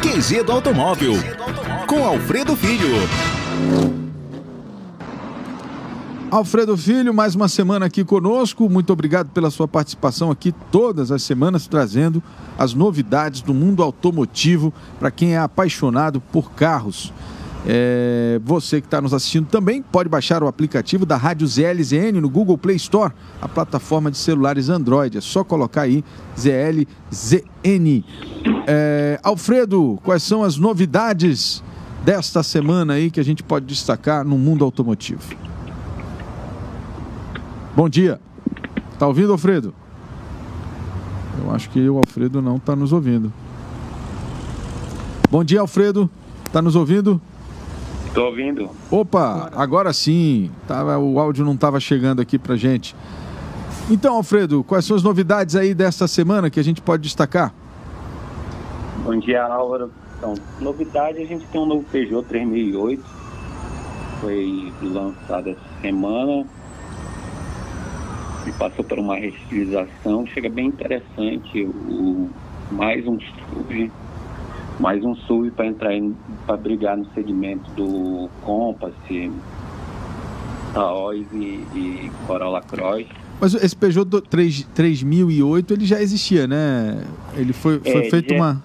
[0.00, 1.14] QG do Automóvel.
[1.86, 2.88] Com Alfredo Filho.
[6.30, 8.68] Alfredo Filho, mais uma semana aqui conosco.
[8.68, 12.22] Muito obrigado pela sua participação aqui todas as semanas, trazendo
[12.58, 17.12] as novidades do mundo automotivo para quem é apaixonado por carros.
[17.64, 22.28] É, você que está nos assistindo também pode baixar o aplicativo da Rádio ZLZN no
[22.28, 25.16] Google Play Store, a plataforma de celulares Android.
[25.16, 26.04] É só colocar aí
[26.36, 28.04] ZLZN.
[28.66, 31.62] É, Alfredo, quais são as novidades
[32.04, 35.22] desta semana aí que a gente pode destacar no mundo automotivo?
[37.76, 38.20] Bom dia.
[38.98, 39.72] Tá ouvindo, Alfredo?
[41.42, 43.32] Eu acho que o Alfredo não está nos ouvindo.
[45.30, 46.10] Bom dia, Alfredo.
[46.52, 47.20] Tá nos ouvindo?
[48.14, 48.70] Tô ouvindo.
[48.90, 50.50] Opa, agora sim.
[50.68, 52.94] Tava, o áudio não estava chegando aqui pra gente.
[53.90, 57.54] Então, Alfredo, quais são as novidades aí desta semana que a gente pode destacar?
[59.04, 59.90] Bom dia, Álvaro.
[60.18, 63.02] Então, novidade, a gente tem um novo Peugeot 3008.
[64.20, 66.46] Foi lançado essa semana
[68.46, 70.26] e passou por uma restilização.
[70.26, 71.64] Chega bem interessante.
[71.64, 72.30] O,
[72.70, 73.90] mais um SUV
[74.78, 75.92] mais um SUV para entrar
[76.46, 78.94] para brigar no segmento do Compass,
[80.72, 83.06] Taos e, e Corolla Cross.
[83.40, 87.04] Mas esse Peugeot 3, 3008 ele já existia, né?
[87.36, 88.62] Ele foi, foi é, feito já, uma.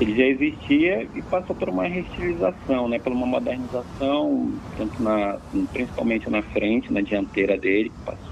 [0.00, 2.98] Ele já existia e passou por uma restilização, né?
[2.98, 5.38] Por uma modernização, tanto na,
[5.72, 8.27] principalmente na frente, na dianteira dele, passou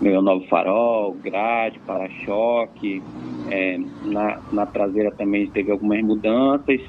[0.00, 3.02] ganhou novo farol, grade, para-choque.
[3.48, 6.80] É, na, na traseira também teve algumas mudanças.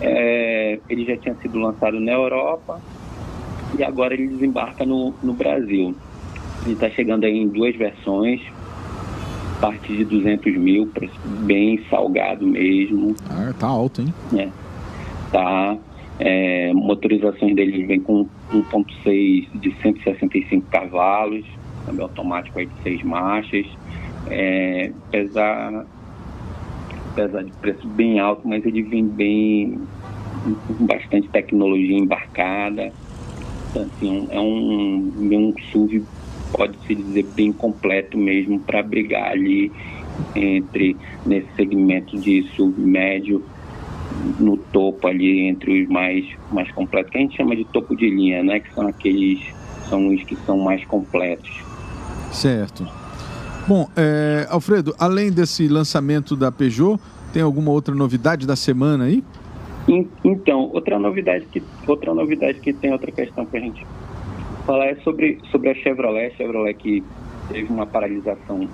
[0.00, 2.80] É, ele já tinha sido lançado na Europa
[3.78, 5.94] e agora ele desembarca no, no Brasil.
[6.64, 8.40] Ele está chegando aí em duas versões,
[9.56, 10.90] a partir de 200 mil,
[11.44, 13.14] bem salgado mesmo.
[13.28, 14.14] Ah, tá alto, hein?
[14.36, 14.48] É,
[15.30, 15.76] tá.
[16.18, 21.44] É, motorizações dele vem com 1.6 de 165 cavalos,
[21.86, 23.66] câmbio automático aí de seis marchas,
[24.26, 25.86] é, apesar,
[27.12, 29.80] apesar de preço bem alto, mas ele vem bem
[30.66, 32.92] com bastante tecnologia embarcada.
[33.70, 36.02] Então, assim, é um, um SUV,
[36.52, 39.72] pode-se dizer, bem completo mesmo para brigar ali
[40.34, 43.44] entre nesse segmento de SUV médio
[44.38, 48.08] no topo ali entre os mais mais completos que a gente chama de topo de
[48.08, 48.60] linha né?
[48.60, 49.40] Que são aqueles
[49.90, 51.50] são os que são mais completos
[52.36, 52.86] Certo.
[53.66, 57.00] Bom, é, Alfredo, além desse lançamento da Peugeot,
[57.32, 59.24] tem alguma outra novidade da semana aí?
[60.22, 63.86] Então, outra novidade que, outra novidade que tem, outra questão para a gente
[64.66, 66.26] falar é sobre, sobre a Chevrolet.
[66.26, 67.02] A Chevrolet que
[67.48, 68.68] teve uma paralisação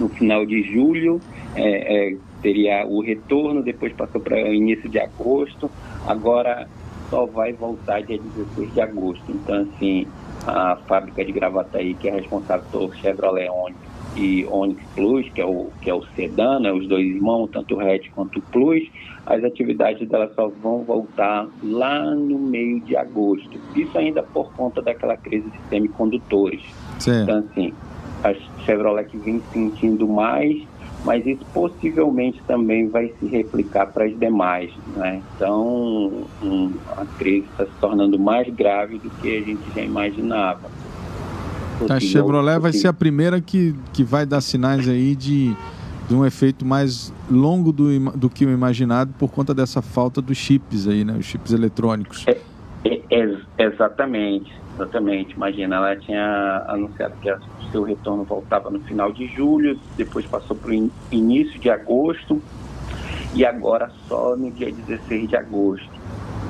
[0.00, 1.20] no final de julho,
[1.54, 5.70] é, é, teria o retorno, depois passou para o início de agosto,
[6.06, 6.66] agora
[7.10, 9.24] só vai voltar dia 16 de agosto.
[9.28, 10.06] Então, assim,
[10.46, 13.78] a fábrica de Gravataí, que é responsável pelo Chevrolet Onix
[14.16, 17.74] e Onix Plus, que é o, que é o sedã, né, os dois irmãos, tanto
[17.74, 18.88] o hatch quanto o Plus,
[19.26, 23.58] as atividades dela só vão voltar lá no meio de agosto.
[23.74, 26.62] Isso ainda por conta daquela crise de semicondutores.
[26.98, 27.22] Sim.
[27.22, 27.74] Então, assim,
[28.22, 28.32] a
[28.64, 30.62] Chevrolet que vem sentindo mais
[31.06, 34.72] mas isso possivelmente também vai se replicar para as demais.
[34.96, 35.22] Né?
[35.36, 40.68] Então, um, a crise está se tornando mais grave do que a gente já imaginava.
[41.88, 45.54] a Chevrolet vai ser a primeira que, que vai dar sinais aí de,
[46.08, 50.36] de um efeito mais longo do, do que o imaginado por conta dessa falta dos
[50.36, 51.14] chips aí, né?
[51.16, 52.24] Os chips eletrônicos.
[52.26, 52.36] É,
[52.84, 55.34] é, é, exatamente, exatamente.
[55.34, 57.38] Imagina, ela tinha anunciado que a
[57.76, 62.40] seu retorno voltava no final de julho, depois passou para o início de agosto
[63.34, 65.90] e agora só no dia 16 de agosto.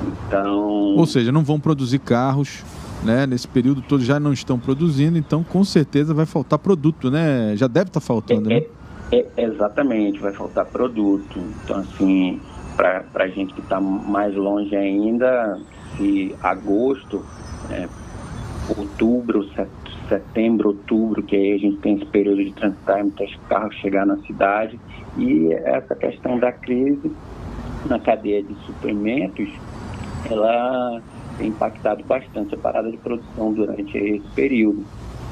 [0.07, 0.95] Então.
[0.95, 2.63] Ou seja, não vão produzir carros,
[3.03, 3.25] né?
[3.25, 7.53] Nesse período todo já não estão produzindo, então com certeza vai faltar produto, né?
[7.57, 8.65] Já deve estar tá faltando, é, né?
[9.11, 11.39] É, é, exatamente, vai faltar produto.
[11.63, 12.39] Então, assim,
[12.77, 15.59] para a gente que está mais longe ainda,
[15.97, 17.21] se agosto,
[17.69, 17.89] é,
[18.77, 19.86] outubro, setembro,
[20.65, 24.79] outubro, que aí a gente tem esse período de transitar, muitos carros chegar na cidade,
[25.17, 27.11] e essa questão da crise
[27.85, 29.49] na cadeia de suprimentos,
[30.29, 31.01] ela
[31.37, 34.83] tem impactado bastante a parada de produção durante esse período.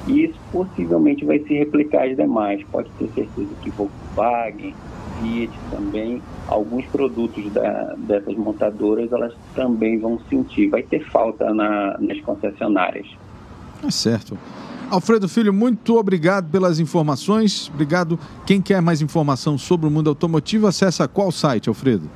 [0.07, 2.63] E isso possivelmente vai se replicar às demais.
[2.71, 4.75] Pode ter certeza que Volkswagen,
[5.19, 10.69] Fiat também, alguns produtos da, dessas montadoras, elas também vão sentir.
[10.69, 13.07] Vai ter falta na, nas concessionárias.
[13.83, 14.37] É certo.
[14.89, 17.69] Alfredo Filho, muito obrigado pelas informações.
[17.73, 18.17] Obrigado.
[18.45, 22.07] Quem quer mais informação sobre o mundo automotivo, acessa qual site, Alfredo?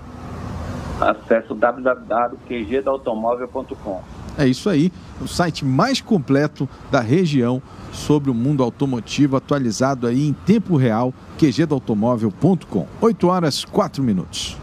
[1.01, 4.01] Acesse www.qgdaautomóvel.com.
[4.37, 7.61] É isso aí, o site mais completo da região
[7.91, 12.87] sobre o mundo automotivo, atualizado aí em tempo real, qgdoautomóvel.com.
[13.01, 14.55] 8 horas 4 minutos.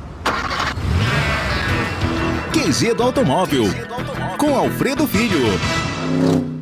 [2.52, 3.64] QG do Automóvel,
[4.38, 6.55] com Alfredo Filho.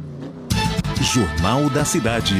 [1.04, 2.34] Jornal da Cidade.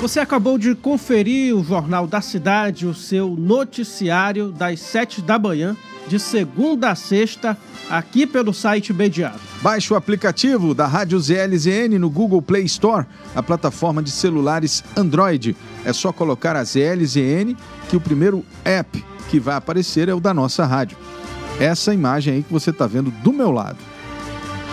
[0.00, 5.76] Você acabou de conferir o Jornal da Cidade, o seu noticiário das 7 da manhã,
[6.08, 7.58] de segunda a sexta,
[7.90, 9.38] aqui pelo site Imediato.
[9.60, 13.04] Baixe o aplicativo da Rádio ZLZN no Google Play Store,
[13.36, 15.54] a plataforma de celulares Android.
[15.84, 17.54] É só colocar a ZLZN
[17.90, 20.96] que o primeiro app que vai aparecer é o da nossa rádio.
[21.60, 23.76] Essa imagem aí que você está vendo do meu lado.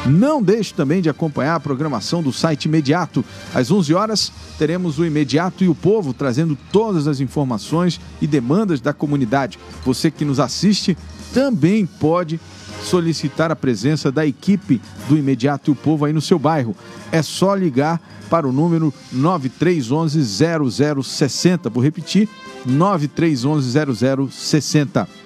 [0.06, 3.24] Não deixe também de acompanhar a programação do site Imediato.
[3.54, 8.80] Às 11 horas, teremos o Imediato e o Povo trazendo todas as informações e demandas
[8.80, 9.60] da comunidade.
[9.86, 10.98] Você que nos assiste
[11.34, 12.40] também pode
[12.84, 16.76] solicitar a presença da equipe do Imediato e o Povo aí no seu bairro.
[17.12, 21.70] É só ligar para o número 9311 0060.
[21.70, 22.30] Vou repetir:
[22.66, 25.19] 9311 0060.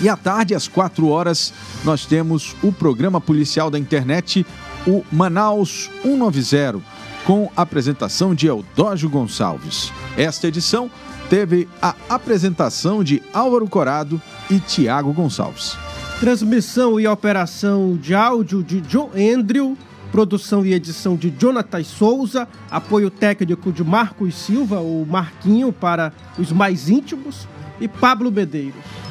[0.00, 1.52] E à tarde, às 4 horas,
[1.84, 4.46] nós temos o programa policial da internet,
[4.86, 6.80] o Manaus 190,
[7.26, 9.92] com apresentação de Eudógio Gonçalves.
[10.16, 10.88] Esta edição
[11.28, 15.76] teve a apresentação de Álvaro Corado e Tiago Gonçalves.
[16.20, 19.76] Transmissão e operação de áudio de John Andrew,
[20.12, 26.52] produção e edição de Jonathan Souza, apoio técnico de Marcos Silva, o Marquinho para os
[26.52, 27.48] mais íntimos,
[27.80, 29.07] e Pablo Medeiros.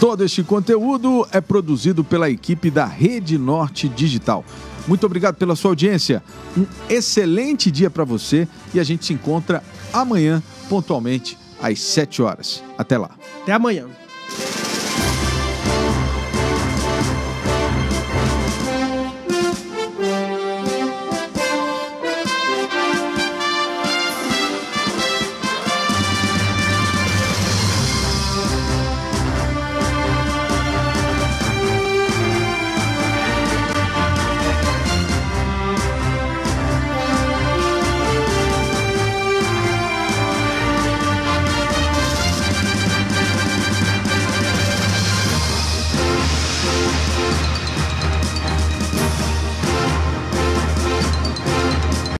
[0.00, 4.44] Todo este conteúdo é produzido pela equipe da Rede Norte Digital.
[4.86, 6.22] Muito obrigado pela sua audiência.
[6.56, 12.62] Um excelente dia para você e a gente se encontra amanhã, pontualmente, às 7 horas.
[12.76, 13.10] Até lá.
[13.42, 13.86] Até amanhã.